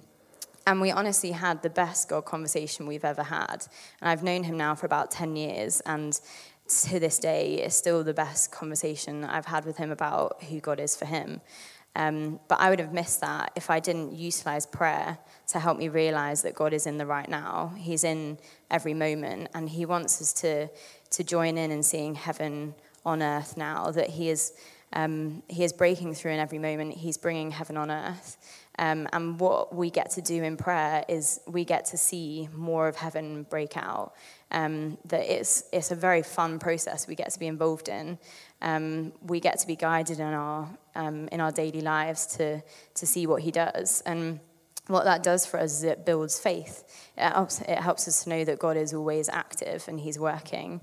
and 0.66 0.80
we 0.80 0.90
honestly 0.90 1.32
had 1.32 1.62
the 1.62 1.70
best 1.70 2.08
God 2.08 2.24
conversation 2.24 2.86
we've 2.86 3.04
ever 3.04 3.22
had. 3.22 3.66
And 4.00 4.08
I've 4.08 4.22
known 4.22 4.44
him 4.44 4.56
now 4.56 4.74
for 4.74 4.86
about 4.86 5.10
10 5.10 5.36
years, 5.36 5.80
and 5.80 6.18
to 6.66 6.98
this 6.98 7.18
day, 7.18 7.56
it's 7.56 7.76
still 7.76 8.02
the 8.02 8.14
best 8.14 8.50
conversation 8.50 9.24
I've 9.24 9.46
had 9.46 9.64
with 9.64 9.76
him 9.76 9.90
about 9.90 10.42
who 10.44 10.60
God 10.60 10.80
is 10.80 10.96
for 10.96 11.04
him. 11.04 11.40
Um, 11.96 12.40
but 12.48 12.58
I 12.60 12.70
would 12.70 12.80
have 12.80 12.92
missed 12.92 13.20
that 13.20 13.52
if 13.54 13.70
I 13.70 13.78
didn't 13.78 14.14
utilize 14.16 14.66
prayer 14.66 15.18
to 15.48 15.60
help 15.60 15.78
me 15.78 15.88
realize 15.88 16.42
that 16.42 16.54
God 16.54 16.72
is 16.72 16.86
in 16.86 16.98
the 16.98 17.06
right 17.06 17.28
now. 17.28 17.72
He's 17.76 18.02
in 18.02 18.38
every 18.70 18.94
moment, 18.94 19.48
and 19.54 19.68
He 19.68 19.86
wants 19.86 20.20
us 20.20 20.32
to, 20.34 20.68
to 21.10 21.24
join 21.24 21.56
in 21.56 21.70
in 21.70 21.82
seeing 21.82 22.16
heaven 22.16 22.74
on 23.04 23.22
earth 23.22 23.56
now, 23.56 23.90
that 23.92 24.10
He 24.10 24.28
is 24.28 24.54
um, 24.94 25.42
he 25.48 25.64
is 25.64 25.72
breaking 25.72 26.14
through 26.14 26.32
in 26.32 26.40
every 26.40 26.58
moment. 26.58 26.94
He's 26.94 27.18
bringing 27.18 27.50
heaven 27.50 27.76
on 27.76 27.90
earth. 27.90 28.38
Um, 28.78 29.08
and 29.12 29.38
what 29.38 29.74
we 29.74 29.90
get 29.90 30.10
to 30.12 30.22
do 30.22 30.42
in 30.42 30.56
prayer 30.56 31.04
is 31.08 31.40
we 31.46 31.64
get 31.64 31.84
to 31.86 31.96
see 31.96 32.48
more 32.54 32.88
of 32.88 32.96
heaven 32.96 33.44
break 33.50 33.76
out. 33.76 34.14
Um, 34.50 34.98
that 35.06 35.22
it's, 35.22 35.64
it's 35.72 35.90
a 35.90 35.96
very 35.96 36.22
fun 36.22 36.60
process 36.60 37.08
we 37.08 37.16
get 37.16 37.32
to 37.32 37.38
be 37.38 37.48
involved 37.48 37.88
in. 37.88 38.18
Um, 38.62 39.12
we 39.20 39.40
get 39.40 39.58
to 39.60 39.66
be 39.66 39.76
guided 39.76 40.20
in 40.20 40.32
our, 40.32 40.68
um, 40.94 41.28
in 41.32 41.40
our 41.40 41.50
daily 41.50 41.80
lives 41.80 42.26
to, 42.36 42.62
to 42.94 43.06
see 43.06 43.26
what 43.26 43.42
he 43.42 43.50
does. 43.50 44.00
And 44.06 44.38
what 44.86 45.04
that 45.04 45.22
does 45.22 45.44
for 45.44 45.58
us 45.58 45.78
is 45.78 45.82
it 45.82 46.06
builds 46.06 46.38
faith. 46.38 46.84
It 47.16 47.32
helps, 47.32 47.60
it 47.62 47.78
helps 47.78 48.06
us 48.06 48.24
to 48.24 48.30
know 48.30 48.44
that 48.44 48.58
God 48.58 48.76
is 48.76 48.94
always 48.94 49.28
active 49.28 49.86
and 49.88 49.98
he's 49.98 50.18
working. 50.18 50.82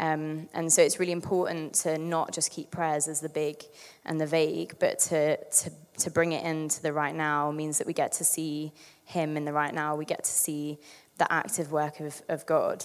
Um, 0.00 0.48
and 0.54 0.72
so 0.72 0.80
it's 0.80 0.98
really 0.98 1.12
important 1.12 1.74
to 1.82 1.98
not 1.98 2.32
just 2.32 2.50
keep 2.50 2.70
prayers 2.70 3.06
as 3.06 3.20
the 3.20 3.28
big 3.28 3.62
and 4.06 4.18
the 4.18 4.26
vague, 4.26 4.76
but 4.80 4.98
to, 5.10 5.36
to, 5.36 5.70
to 5.98 6.10
bring 6.10 6.32
it 6.32 6.42
into 6.42 6.80
the 6.80 6.90
right 6.90 7.14
now 7.14 7.50
means 7.50 7.76
that 7.78 7.86
we 7.86 7.92
get 7.92 8.12
to 8.12 8.24
see 8.24 8.72
Him 9.04 9.36
in 9.36 9.44
the 9.44 9.52
right 9.52 9.74
now. 9.74 9.94
We 9.96 10.06
get 10.06 10.24
to 10.24 10.30
see 10.30 10.78
the 11.18 11.30
active 11.30 11.70
work 11.70 12.00
of, 12.00 12.22
of 12.30 12.46
God. 12.46 12.82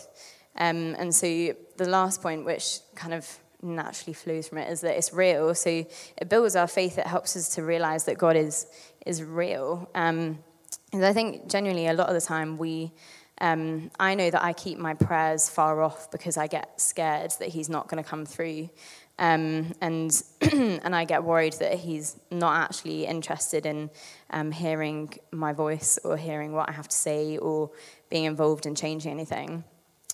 Um, 0.57 0.93
and 0.99 1.15
so 1.15 1.55
the 1.77 1.87
last 1.87 2.21
point, 2.21 2.43
which 2.43 2.79
kind 2.95 3.13
of 3.13 3.25
naturally 3.61 4.13
flows 4.13 4.49
from 4.49 4.57
it, 4.57 4.69
is 4.69 4.81
that 4.81 4.97
it's 4.97 5.13
real. 5.13 5.55
So 5.55 5.69
it 5.69 6.27
builds 6.27 6.57
our 6.57 6.67
faith. 6.67 6.97
It 6.97 7.07
helps 7.07 7.37
us 7.37 7.55
to 7.55 7.63
realize 7.63 8.03
that 8.05 8.17
God 8.17 8.35
is, 8.35 8.67
is 9.05 9.23
real. 9.23 9.89
Um, 9.95 10.39
and 10.91 11.05
I 11.05 11.13
think 11.13 11.49
genuinely 11.49 11.87
a 11.87 11.93
lot 11.93 12.09
of 12.09 12.13
the 12.13 12.21
time 12.21 12.57
we 12.57 12.91
um, 13.41 13.91
I 13.99 14.15
know 14.15 14.29
that 14.29 14.43
I 14.43 14.53
keep 14.53 14.77
my 14.77 14.93
prayers 14.93 15.49
far 15.49 15.81
off 15.81 16.09
because 16.09 16.37
I 16.37 16.47
get 16.47 16.79
scared 16.79 17.31
that 17.39 17.49
he's 17.49 17.69
not 17.69 17.87
going 17.87 18.01
to 18.01 18.09
come 18.09 18.25
through. 18.25 18.69
Um, 19.17 19.73
and, 19.81 20.23
and 20.41 20.95
I 20.95 21.05
get 21.05 21.23
worried 21.23 21.53
that 21.53 21.79
he's 21.79 22.17
not 22.31 22.55
actually 22.57 23.05
interested 23.05 23.65
in 23.65 23.89
um, 24.29 24.51
hearing 24.51 25.13
my 25.31 25.53
voice 25.53 25.99
or 26.03 26.17
hearing 26.17 26.53
what 26.53 26.69
I 26.69 26.73
have 26.73 26.87
to 26.87 26.95
say 26.95 27.37
or 27.37 27.71
being 28.09 28.25
involved 28.25 28.65
in 28.65 28.75
changing 28.75 29.11
anything. 29.11 29.63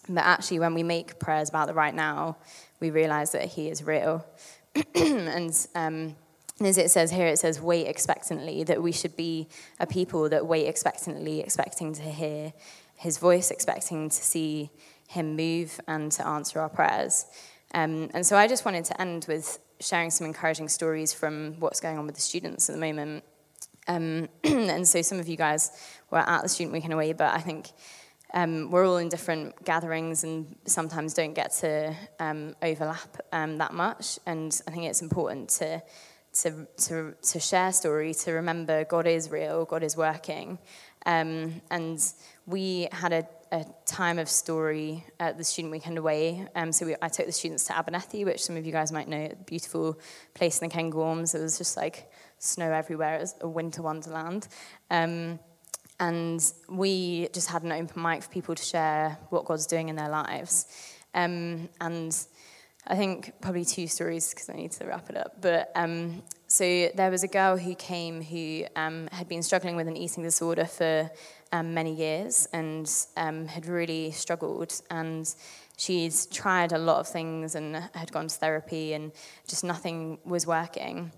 But 0.09 0.25
actually, 0.25 0.59
when 0.59 0.73
we 0.73 0.83
make 0.83 1.19
prayers 1.19 1.49
about 1.49 1.67
the 1.67 1.73
right 1.73 1.93
now, 1.93 2.37
we 2.79 2.89
realize 2.89 3.31
that 3.33 3.45
he 3.45 3.69
is 3.69 3.83
real. 3.83 4.25
and 4.95 5.67
um, 5.75 6.15
as 6.59 6.77
it 6.77 6.91
says 6.91 7.11
here, 7.11 7.27
it 7.27 7.37
says, 7.37 7.61
wait 7.61 7.87
expectantly, 7.87 8.63
that 8.63 8.81
we 8.81 8.91
should 8.91 9.15
be 9.15 9.47
a 9.79 9.87
people 9.87 10.29
that 10.29 10.45
wait 10.45 10.67
expectantly, 10.67 11.39
expecting 11.39 11.93
to 11.93 12.03
hear 12.03 12.53
his 13.01 13.17
voice, 13.17 13.49
expecting 13.49 14.09
to 14.09 14.15
see 14.15 14.69
him 15.07 15.35
move 15.35 15.81
and 15.87 16.11
to 16.11 16.25
answer 16.25 16.59
our 16.61 16.69
prayers. 16.69 17.25
Um, 17.73 18.11
and 18.13 18.23
so 18.23 18.37
I 18.37 18.47
just 18.47 18.63
wanted 18.63 18.85
to 18.85 19.01
end 19.01 19.25
with 19.27 19.57
sharing 19.79 20.11
some 20.11 20.27
encouraging 20.27 20.69
stories 20.69 21.11
from 21.11 21.59
what's 21.59 21.79
going 21.79 21.97
on 21.97 22.05
with 22.05 22.13
the 22.13 22.21
students 22.21 22.69
at 22.69 22.75
the 22.75 22.79
moment. 22.79 23.23
Um, 23.87 24.29
and 24.43 24.87
so 24.87 25.01
some 25.01 25.19
of 25.19 25.27
you 25.27 25.35
guys 25.35 25.71
were 26.11 26.19
at 26.19 26.43
the 26.43 26.49
Student 26.49 26.73
Week 26.73 26.85
in 26.85 26.91
a 26.91 26.97
way, 26.97 27.13
but 27.13 27.33
I 27.33 27.39
think 27.39 27.71
um, 28.35 28.69
we're 28.69 28.87
all 28.87 28.97
in 28.97 29.09
different 29.09 29.65
gatherings 29.65 30.23
and 30.23 30.55
sometimes 30.65 31.15
don't 31.15 31.33
get 31.33 31.53
to 31.61 31.95
um, 32.19 32.55
overlap 32.61 33.17
um, 33.31 33.57
that 33.57 33.73
much. 33.73 34.19
And 34.27 34.61
I 34.67 34.71
think 34.71 34.83
it's 34.83 35.01
important 35.01 35.49
to, 35.61 35.81
to, 36.33 36.67
to, 36.77 37.13
to 37.21 37.39
share 37.39 37.71
story, 37.71 38.13
to 38.13 38.31
remember 38.31 38.85
God 38.85 39.07
is 39.07 39.29
real, 39.29 39.65
God 39.65 39.83
is 39.83 39.97
working. 39.97 40.59
Um, 41.05 41.61
and 41.69 41.99
we 42.45 42.87
had 42.91 43.11
a, 43.11 43.27
a, 43.51 43.65
time 43.85 44.19
of 44.19 44.29
story 44.29 45.03
at 45.19 45.37
the 45.37 45.43
student 45.43 45.71
weekend 45.71 45.97
away. 45.97 46.47
Um, 46.55 46.71
so 46.71 46.85
we, 46.85 46.95
I 47.01 47.09
took 47.09 47.25
the 47.25 47.31
students 47.31 47.63
to 47.65 47.77
Abernethy, 47.77 48.23
which 48.23 48.43
some 48.43 48.55
of 48.55 48.65
you 48.65 48.71
guys 48.71 48.91
might 48.91 49.07
know, 49.07 49.29
a 49.31 49.35
beautiful 49.35 49.99
place 50.33 50.61
in 50.61 50.69
the 50.69 50.75
Cairngorms. 50.75 51.35
It 51.35 51.41
was 51.41 51.57
just 51.57 51.75
like 51.75 52.11
snow 52.37 52.71
everywhere. 52.71 53.15
It 53.15 53.21
was 53.21 53.35
a 53.41 53.49
winter 53.49 53.81
wonderland. 53.81 54.47
Um, 54.89 55.39
and 55.99 56.43
we 56.69 57.27
just 57.33 57.49
had 57.49 57.63
an 57.63 57.71
open 57.71 58.01
mic 58.01 58.23
for 58.23 58.29
people 58.29 58.55
to 58.55 58.63
share 58.63 59.17
what 59.29 59.45
God's 59.45 59.67
doing 59.67 59.89
in 59.89 59.95
their 59.95 60.09
lives. 60.09 60.65
Um, 61.13 61.69
and 61.79 62.15
I 62.87 62.95
think 62.95 63.33
probably 63.41 63.63
two 63.63 63.87
stories 63.87 64.31
because 64.31 64.49
I 64.49 64.53
need 64.53 64.71
to 64.73 64.85
wrap 64.85 65.09
it 65.09 65.17
up. 65.17 65.39
But 65.39 65.71
um, 65.75 66.23
so 66.47 66.89
there 66.95 67.11
was 67.11 67.23
a 67.23 67.27
girl 67.27 67.57
who 67.57 67.75
came 67.75 68.21
who 68.21 68.65
um, 68.75 69.07
had 69.11 69.27
been 69.27 69.43
struggling 69.43 69.75
with 69.75 69.87
an 69.87 69.95
eating 69.95 70.23
disorder 70.23 70.65
for 70.65 71.09
um, 71.51 71.73
many 71.73 71.93
years 71.93 72.47
and 72.53 72.91
um, 73.17 73.47
had 73.47 73.67
really 73.67 74.11
struggled. 74.11 74.73
And 74.89 75.33
she'd 75.77 76.13
tried 76.31 76.71
a 76.71 76.77
lot 76.77 76.99
of 76.99 77.07
things 77.07 77.55
and 77.55 77.75
had 77.93 78.11
gone 78.11 78.27
to 78.27 78.35
therapy, 78.35 78.93
and 78.93 79.11
just 79.47 79.63
nothing 79.63 80.19
was 80.25 80.45
working. 80.45 81.11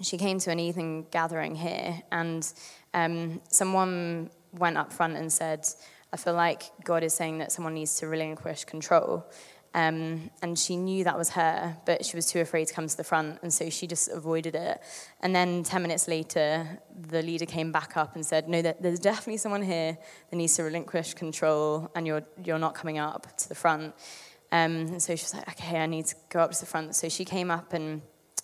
She 0.00 0.16
came 0.16 0.38
to 0.40 0.50
an 0.50 0.60
evening 0.60 1.06
gathering 1.10 1.56
here, 1.56 2.02
and 2.12 2.50
um, 2.94 3.40
someone 3.48 4.30
went 4.52 4.76
up 4.78 4.92
front 4.92 5.16
and 5.16 5.32
said, 5.32 5.66
I 6.12 6.16
feel 6.16 6.34
like 6.34 6.70
God 6.84 7.02
is 7.02 7.14
saying 7.14 7.38
that 7.38 7.52
someone 7.52 7.74
needs 7.74 7.98
to 7.98 8.06
relinquish 8.06 8.64
control. 8.64 9.26
Um, 9.74 10.30
and 10.42 10.58
she 10.58 10.76
knew 10.76 11.04
that 11.04 11.16
was 11.16 11.30
her, 11.30 11.76
but 11.84 12.04
she 12.04 12.16
was 12.16 12.26
too 12.26 12.40
afraid 12.40 12.68
to 12.68 12.74
come 12.74 12.88
to 12.88 12.96
the 12.96 13.04
front, 13.04 13.38
and 13.42 13.52
so 13.52 13.68
she 13.68 13.86
just 13.86 14.08
avoided 14.08 14.54
it. 14.54 14.80
And 15.20 15.34
then 15.34 15.62
10 15.62 15.82
minutes 15.82 16.08
later, 16.08 16.80
the 17.08 17.22
leader 17.22 17.44
came 17.44 17.70
back 17.70 17.96
up 17.96 18.14
and 18.14 18.24
said, 18.24 18.48
No, 18.48 18.62
there's 18.62 18.98
definitely 18.98 19.36
someone 19.36 19.62
here 19.62 19.98
that 20.30 20.36
needs 20.36 20.56
to 20.56 20.62
relinquish 20.62 21.14
control, 21.14 21.90
and 21.94 22.06
you're, 22.06 22.24
you're 22.42 22.58
not 22.58 22.74
coming 22.74 22.98
up 22.98 23.36
to 23.36 23.48
the 23.48 23.54
front. 23.54 23.94
Um, 24.50 24.88
and 24.88 25.02
so 25.02 25.14
she 25.14 25.24
was 25.24 25.34
like, 25.34 25.48
Okay, 25.50 25.78
I 25.78 25.86
need 25.86 26.06
to 26.06 26.16
go 26.30 26.40
up 26.40 26.52
to 26.52 26.60
the 26.60 26.66
front. 26.66 26.94
So 26.94 27.08
she 27.08 27.24
came 27.24 27.50
up 27.50 27.74
and 27.74 28.00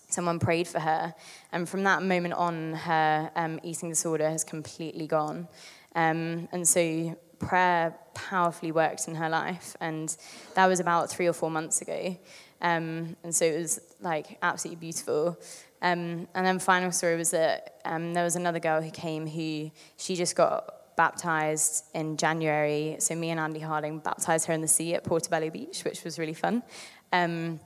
someone 0.09 0.39
prayed 0.39 0.67
for 0.67 0.79
her. 0.79 1.13
And 1.51 1.67
from 1.67 1.83
that 1.83 2.03
moment 2.03 2.35
on, 2.35 2.73
her 2.73 3.31
um, 3.35 3.59
eating 3.63 3.89
disorder 3.89 4.29
has 4.29 4.43
completely 4.43 5.07
gone. 5.07 5.47
Um, 5.95 6.49
and 6.51 6.67
so 6.67 7.17
prayer 7.47 7.95
powerfully 8.13 8.71
worked 8.71 9.07
in 9.07 9.15
her 9.15 9.29
life. 9.29 9.75
And 9.79 10.15
that 10.55 10.65
was 10.67 10.79
about 10.79 11.09
three 11.09 11.27
or 11.27 11.33
four 11.33 11.51
months 11.51 11.81
ago. 11.81 12.17
Um, 12.61 13.15
and 13.23 13.35
so 13.35 13.45
it 13.45 13.57
was 13.57 13.79
like 14.01 14.37
absolutely 14.41 14.79
beautiful. 14.79 15.37
Um, 15.81 16.27
and 16.33 16.45
then 16.45 16.59
final 16.59 16.91
story 16.91 17.15
was 17.15 17.31
that 17.31 17.79
um, 17.85 18.13
there 18.13 18.23
was 18.23 18.35
another 18.35 18.59
girl 18.59 18.81
who 18.81 18.91
came 18.91 19.27
who 19.27 19.71
she 19.97 20.15
just 20.15 20.35
got 20.35 20.95
baptized 20.95 21.85
in 21.93 22.17
January. 22.17 22.95
So 22.99 23.15
me 23.15 23.29
and 23.29 23.39
Andy 23.39 23.59
Harding 23.59 23.99
baptized 23.99 24.47
her 24.47 24.53
in 24.53 24.61
the 24.61 24.67
sea 24.67 24.95
at 24.95 25.03
Portobello 25.03 25.49
Beach, 25.49 25.83
which 25.83 26.03
was 26.03 26.17
really 26.17 26.33
fun. 26.33 26.63
Um, 27.11 27.59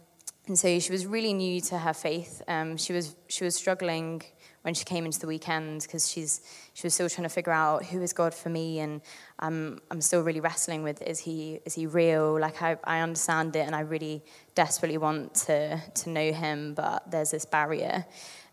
and 0.47 0.57
so 0.57 0.79
she 0.79 0.91
was 0.91 1.05
really 1.05 1.33
new 1.33 1.61
to 1.61 1.77
her 1.77 1.93
faith. 1.93 2.41
Um, 2.47 2.75
she 2.75 2.91
was 2.91 3.15
she 3.27 3.43
was 3.43 3.55
struggling 3.55 4.23
when 4.61 4.73
she 4.73 4.83
came 4.83 5.05
into 5.05 5.19
the 5.19 5.27
weekend 5.27 5.81
because 5.81 6.09
she's 6.09 6.41
she 6.73 6.85
was 6.85 6.93
still 6.93 7.09
trying 7.09 7.23
to 7.23 7.33
figure 7.33 7.53
out 7.53 7.85
who 7.85 8.01
is 8.01 8.13
God 8.13 8.33
for 8.33 8.49
me, 8.49 8.79
and 8.79 9.01
I'm 9.39 9.79
I'm 9.89 10.01
still 10.01 10.21
really 10.21 10.39
wrestling 10.39 10.83
with 10.83 11.01
is 11.01 11.19
he 11.19 11.59
is 11.65 11.73
he 11.75 11.87
real? 11.87 12.39
Like 12.39 12.61
I, 12.61 12.77
I 12.83 12.99
understand 12.99 13.55
it, 13.55 13.65
and 13.65 13.75
I 13.75 13.81
really 13.81 14.23
desperately 14.55 14.97
want 14.97 15.35
to 15.45 15.81
to 15.93 16.09
know 16.09 16.31
him, 16.31 16.73
but 16.73 17.09
there's 17.09 17.31
this 17.31 17.45
barrier. 17.45 18.05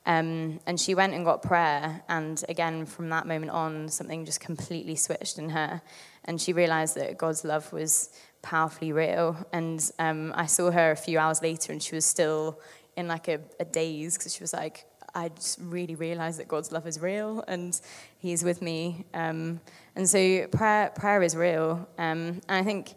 Um, 0.09 0.61
and 0.67 0.79
she 0.79 0.95
went 0.95 1.15
and 1.15 1.25
got 1.25 1.43
prayer, 1.43 2.03
and 2.09 2.43
again 2.49 2.87
from 2.87 3.09
that 3.09 3.27
moment 3.27 3.51
on, 3.51 3.89
something 3.89 4.25
just 4.25 4.41
completely 4.41 4.95
switched 4.95 5.39
in 5.39 5.49
her, 5.51 5.83
and 6.25 6.41
she 6.41 6.53
realized 6.53 6.95
that 6.97 7.19
God's 7.19 7.45
love 7.45 7.73
was 7.73 8.11
powerfully 8.43 8.93
real. 8.93 9.37
And 9.53 9.91
um, 9.99 10.33
I 10.37 10.47
saw 10.47 10.71
her 10.71 10.93
a 10.93 10.97
few 10.97 11.19
hours 11.19 11.43
later, 11.43 11.73
and 11.73 11.83
she 11.83 11.97
was 11.97 12.05
still 12.05 12.61
in 12.97 13.09
like 13.09 13.27
a, 13.27 13.41
a 13.59 13.65
daze 13.65 14.17
because 14.17 14.35
she 14.35 14.43
was 14.43 14.53
like, 14.53 14.87
I 15.17 15.31
just 15.31 15.59
really 15.63 15.95
realized 15.95 16.39
that 16.41 16.47
God's 16.47 16.71
love 16.71 16.87
is 16.87 17.01
real 17.01 17.43
and 17.49 17.81
He's 18.19 18.45
with 18.45 18.61
me. 18.61 19.07
Um, 19.15 19.61
and 19.97 20.09
so 20.09 20.47
prayer, 20.49 20.93
prayer 20.95 21.23
is 21.23 21.35
real. 21.35 21.89
Um, 21.97 22.43
and 22.49 22.59
I 22.61 22.63
think 22.63 22.95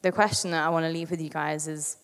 the 0.00 0.10
question 0.10 0.52
that 0.52 0.64
I 0.64 0.70
want 0.70 0.86
to 0.86 0.90
leave 0.90 1.10
with 1.10 1.20
you 1.20 1.28
guys 1.28 1.68
is 1.68 1.98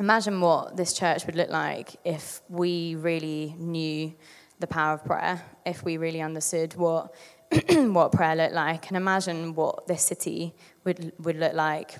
imagine 0.00 0.40
what 0.40 0.76
this 0.76 0.92
church 0.92 1.24
would 1.24 1.36
look 1.36 1.50
like 1.50 1.94
if 2.04 2.42
we 2.48 2.96
really 2.96 3.54
knew 3.58 4.12
the 4.58 4.66
power 4.66 4.94
of 4.94 5.04
prayer, 5.04 5.40
if 5.64 5.84
we 5.84 5.98
really 5.98 6.20
understood 6.20 6.74
what, 6.74 7.14
what 7.70 8.10
prayer 8.10 8.34
looked 8.34 8.54
like, 8.54 8.88
and 8.88 8.96
imagine 8.96 9.54
what 9.54 9.86
this 9.86 10.02
city 10.02 10.52
would, 10.82 11.12
would 11.20 11.36
look 11.36 11.54
like 11.54 11.98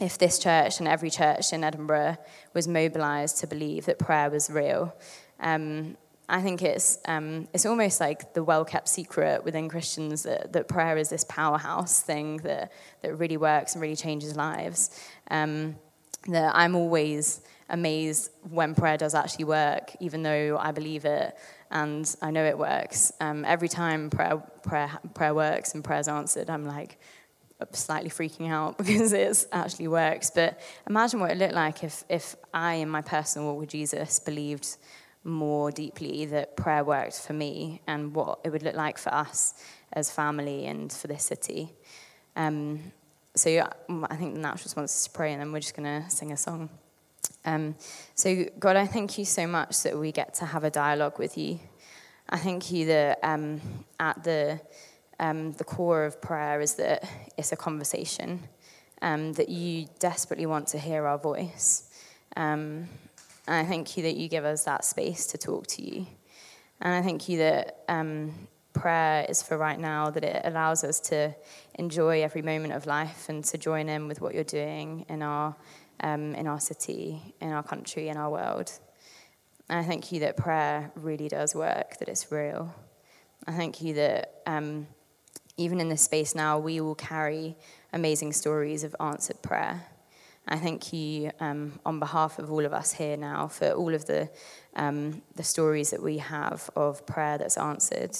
if 0.00 0.18
this 0.18 0.38
church 0.38 0.78
and 0.78 0.86
every 0.86 1.10
church 1.10 1.52
in 1.52 1.64
Edinburgh 1.64 2.16
was 2.52 2.68
mobilized 2.68 3.38
to 3.38 3.48
believe 3.48 3.86
that 3.86 3.98
prayer 3.98 4.30
was 4.30 4.50
real. 4.50 4.94
Um, 5.40 5.96
I 6.28 6.40
think 6.40 6.62
it's, 6.62 6.98
um, 7.04 7.48
it's 7.52 7.66
almost 7.66 8.00
like 8.00 8.32
the 8.32 8.42
well 8.42 8.64
kept 8.64 8.88
secret 8.88 9.44
within 9.44 9.68
Christians 9.68 10.22
that, 10.22 10.52
that 10.54 10.68
prayer 10.68 10.96
is 10.96 11.10
this 11.10 11.24
powerhouse 11.24 12.00
thing 12.00 12.38
that, 12.38 12.72
that 13.02 13.14
really 13.16 13.36
works 13.36 13.74
and 13.74 13.82
really 13.82 13.96
changes 13.96 14.34
lives. 14.36 14.98
Um, 15.30 15.76
that 16.28 16.54
I'm 16.56 16.74
always 16.74 17.42
amazed 17.68 18.30
when 18.48 18.74
prayer 18.74 18.96
does 18.96 19.14
actually 19.14 19.44
work, 19.44 19.94
even 20.00 20.22
though 20.22 20.56
I 20.58 20.72
believe 20.72 21.04
it 21.04 21.36
and 21.70 22.14
I 22.22 22.30
know 22.30 22.44
it 22.44 22.56
works. 22.56 23.12
Um, 23.20 23.44
every 23.44 23.68
time 23.68 24.08
prayer, 24.08 24.42
prayer, 24.62 24.90
prayer 25.14 25.34
works 25.34 25.74
and 25.74 25.84
prayer's 25.84 26.08
answered, 26.08 26.48
I'm 26.48 26.64
like 26.64 26.98
slightly 27.72 28.10
freaking 28.10 28.50
out 28.50 28.78
because 28.86 29.12
it 29.12 29.46
actually 29.52 29.88
works. 29.88 30.30
But 30.30 30.60
imagine 30.88 31.20
what 31.20 31.30
it 31.30 31.38
looked 31.38 31.54
like 31.54 31.84
if, 31.84 32.04
if 32.08 32.36
I, 32.52 32.74
in 32.74 32.88
my 32.88 33.02
personal 33.02 33.48
walk 33.48 33.60
with 33.60 33.70
Jesus, 33.70 34.20
believed 34.20 34.76
more 35.24 35.70
deeply 35.70 36.26
that 36.26 36.56
prayer 36.56 36.84
worked 36.84 37.18
for 37.20 37.32
me 37.32 37.80
and 37.86 38.14
what 38.14 38.40
it 38.44 38.50
would 38.50 38.62
look 38.62 38.76
like 38.76 38.98
for 38.98 39.12
us 39.12 39.54
as 39.92 40.10
family 40.10 40.66
and 40.66 40.92
for 40.92 41.06
this 41.06 41.24
city. 41.24 41.72
Um, 42.36 42.92
so 43.34 43.48
yeah, 43.48 43.68
I 44.10 44.16
think 44.16 44.34
the 44.34 44.40
natural 44.40 44.64
response 44.64 44.96
is 44.96 45.04
to 45.04 45.10
pray, 45.10 45.32
and 45.32 45.40
then 45.40 45.50
we're 45.50 45.60
just 45.60 45.74
going 45.74 46.02
to 46.02 46.08
sing 46.10 46.32
a 46.32 46.36
song. 46.36 46.68
Um, 47.44 47.74
so, 48.14 48.44
God, 48.58 48.76
I 48.76 48.86
thank 48.86 49.18
you 49.18 49.24
so 49.24 49.46
much 49.46 49.82
that 49.82 49.98
we 49.98 50.12
get 50.12 50.34
to 50.34 50.46
have 50.46 50.64
a 50.64 50.70
dialogue 50.70 51.18
with 51.18 51.36
you. 51.36 51.58
I 52.28 52.38
thank 52.38 52.70
you 52.70 52.86
that 52.86 53.18
um, 53.22 53.60
at 54.00 54.22
the, 54.24 54.60
um, 55.20 55.52
the 55.52 55.64
core 55.64 56.04
of 56.04 56.20
prayer 56.22 56.60
is 56.60 56.74
that 56.74 57.06
it's 57.36 57.52
a 57.52 57.56
conversation, 57.56 58.48
um, 59.02 59.32
that 59.34 59.48
you 59.48 59.86
desperately 59.98 60.46
want 60.46 60.68
to 60.68 60.78
hear 60.78 61.06
our 61.06 61.18
voice. 61.18 61.90
Um, 62.36 62.88
and 63.46 63.56
I 63.56 63.68
thank 63.68 63.96
you 63.96 64.02
that 64.04 64.16
you 64.16 64.28
give 64.28 64.44
us 64.44 64.64
that 64.64 64.84
space 64.84 65.26
to 65.26 65.38
talk 65.38 65.66
to 65.68 65.82
you. 65.82 66.06
And 66.80 66.94
I 66.94 67.02
thank 67.02 67.28
you 67.28 67.38
that 67.38 67.84
um, 67.88 68.32
prayer 68.72 69.26
is 69.28 69.42
for 69.42 69.56
right 69.56 69.78
now, 69.78 70.10
that 70.10 70.24
it 70.24 70.42
allows 70.44 70.82
us 70.84 71.00
to 71.00 71.34
enjoy 71.74 72.22
every 72.22 72.42
moment 72.42 72.72
of 72.72 72.86
life 72.86 73.28
and 73.28 73.44
to 73.44 73.58
join 73.58 73.88
in 73.88 74.08
with 74.08 74.20
what 74.20 74.34
you're 74.34 74.44
doing 74.44 75.04
in 75.08 75.22
our, 75.22 75.54
um, 76.00 76.34
in 76.34 76.46
our 76.46 76.60
city, 76.60 77.34
in 77.40 77.52
our 77.52 77.62
country, 77.62 78.08
in 78.08 78.16
our 78.16 78.30
world. 78.30 78.72
And 79.68 79.78
I 79.78 79.82
thank 79.84 80.12
you 80.12 80.20
that 80.20 80.36
prayer 80.36 80.90
really 80.94 81.28
does 81.28 81.54
work, 81.54 81.98
that 81.98 82.08
it's 82.08 82.30
real. 82.30 82.74
I 83.46 83.52
thank 83.52 83.82
you 83.82 83.94
that 83.94 84.42
um, 84.46 84.86
even 85.56 85.80
in 85.80 85.88
this 85.88 86.02
space 86.02 86.34
now, 86.34 86.58
we 86.58 86.80
will 86.80 86.94
carry 86.94 87.56
amazing 87.92 88.32
stories 88.32 88.84
of 88.84 88.96
answered 89.00 89.40
prayer. 89.42 89.86
I 90.46 90.58
thank 90.58 90.92
you 90.92 91.30
um, 91.40 91.78
on 91.86 91.98
behalf 91.98 92.38
of 92.38 92.52
all 92.52 92.64
of 92.66 92.74
us 92.74 92.92
here 92.92 93.16
now 93.16 93.48
for 93.48 93.70
all 93.70 93.94
of 93.94 94.04
the, 94.04 94.28
um, 94.76 95.22
the 95.36 95.42
stories 95.42 95.90
that 95.90 96.02
we 96.02 96.18
have 96.18 96.68
of 96.76 97.06
prayer 97.06 97.38
that's 97.38 97.56
answered. 97.56 98.16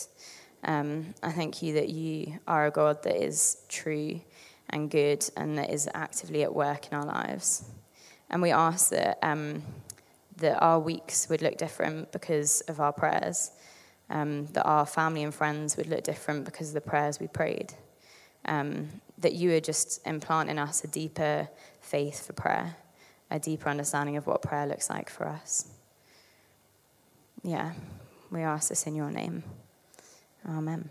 Um, 0.64 1.14
I 1.22 1.32
thank 1.32 1.62
you 1.62 1.74
that 1.74 1.90
you 1.90 2.38
are 2.48 2.66
a 2.66 2.70
God 2.70 3.02
that 3.02 3.22
is 3.22 3.58
true 3.68 4.20
and 4.70 4.90
good 4.90 5.28
and 5.36 5.58
that 5.58 5.68
is 5.70 5.88
actively 5.92 6.42
at 6.42 6.54
work 6.54 6.90
in 6.90 6.96
our 6.96 7.04
lives. 7.04 7.64
And 8.30 8.40
we 8.40 8.52
ask 8.52 8.88
that, 8.90 9.18
um, 9.22 9.62
that 10.38 10.58
our 10.62 10.80
weeks 10.80 11.28
would 11.28 11.42
look 11.42 11.58
different 11.58 12.10
because 12.10 12.62
of 12.62 12.80
our 12.80 12.92
prayers, 12.92 13.50
um, 14.08 14.46
that 14.46 14.64
our 14.64 14.86
family 14.86 15.22
and 15.22 15.34
friends 15.34 15.76
would 15.76 15.88
look 15.88 16.04
different 16.04 16.46
because 16.46 16.68
of 16.68 16.74
the 16.74 16.80
prayers 16.80 17.20
we 17.20 17.28
prayed. 17.28 17.74
Um, 18.46 18.88
that 19.18 19.34
you 19.34 19.52
are 19.52 19.60
just 19.60 20.06
implanting 20.06 20.58
us 20.58 20.84
a 20.84 20.86
deeper 20.86 21.48
faith 21.84 22.26
for 22.26 22.32
prayer, 22.32 22.76
a 23.30 23.38
deeper 23.38 23.68
understanding 23.68 24.16
of 24.16 24.26
what 24.26 24.42
prayer 24.42 24.66
looks 24.66 24.90
like 24.90 25.10
for 25.10 25.28
us. 25.28 25.68
Yeah, 27.42 27.72
we 28.30 28.40
ask 28.42 28.70
this 28.70 28.86
in 28.86 28.94
your 28.94 29.10
name. 29.10 29.42
Amen. 30.48 30.88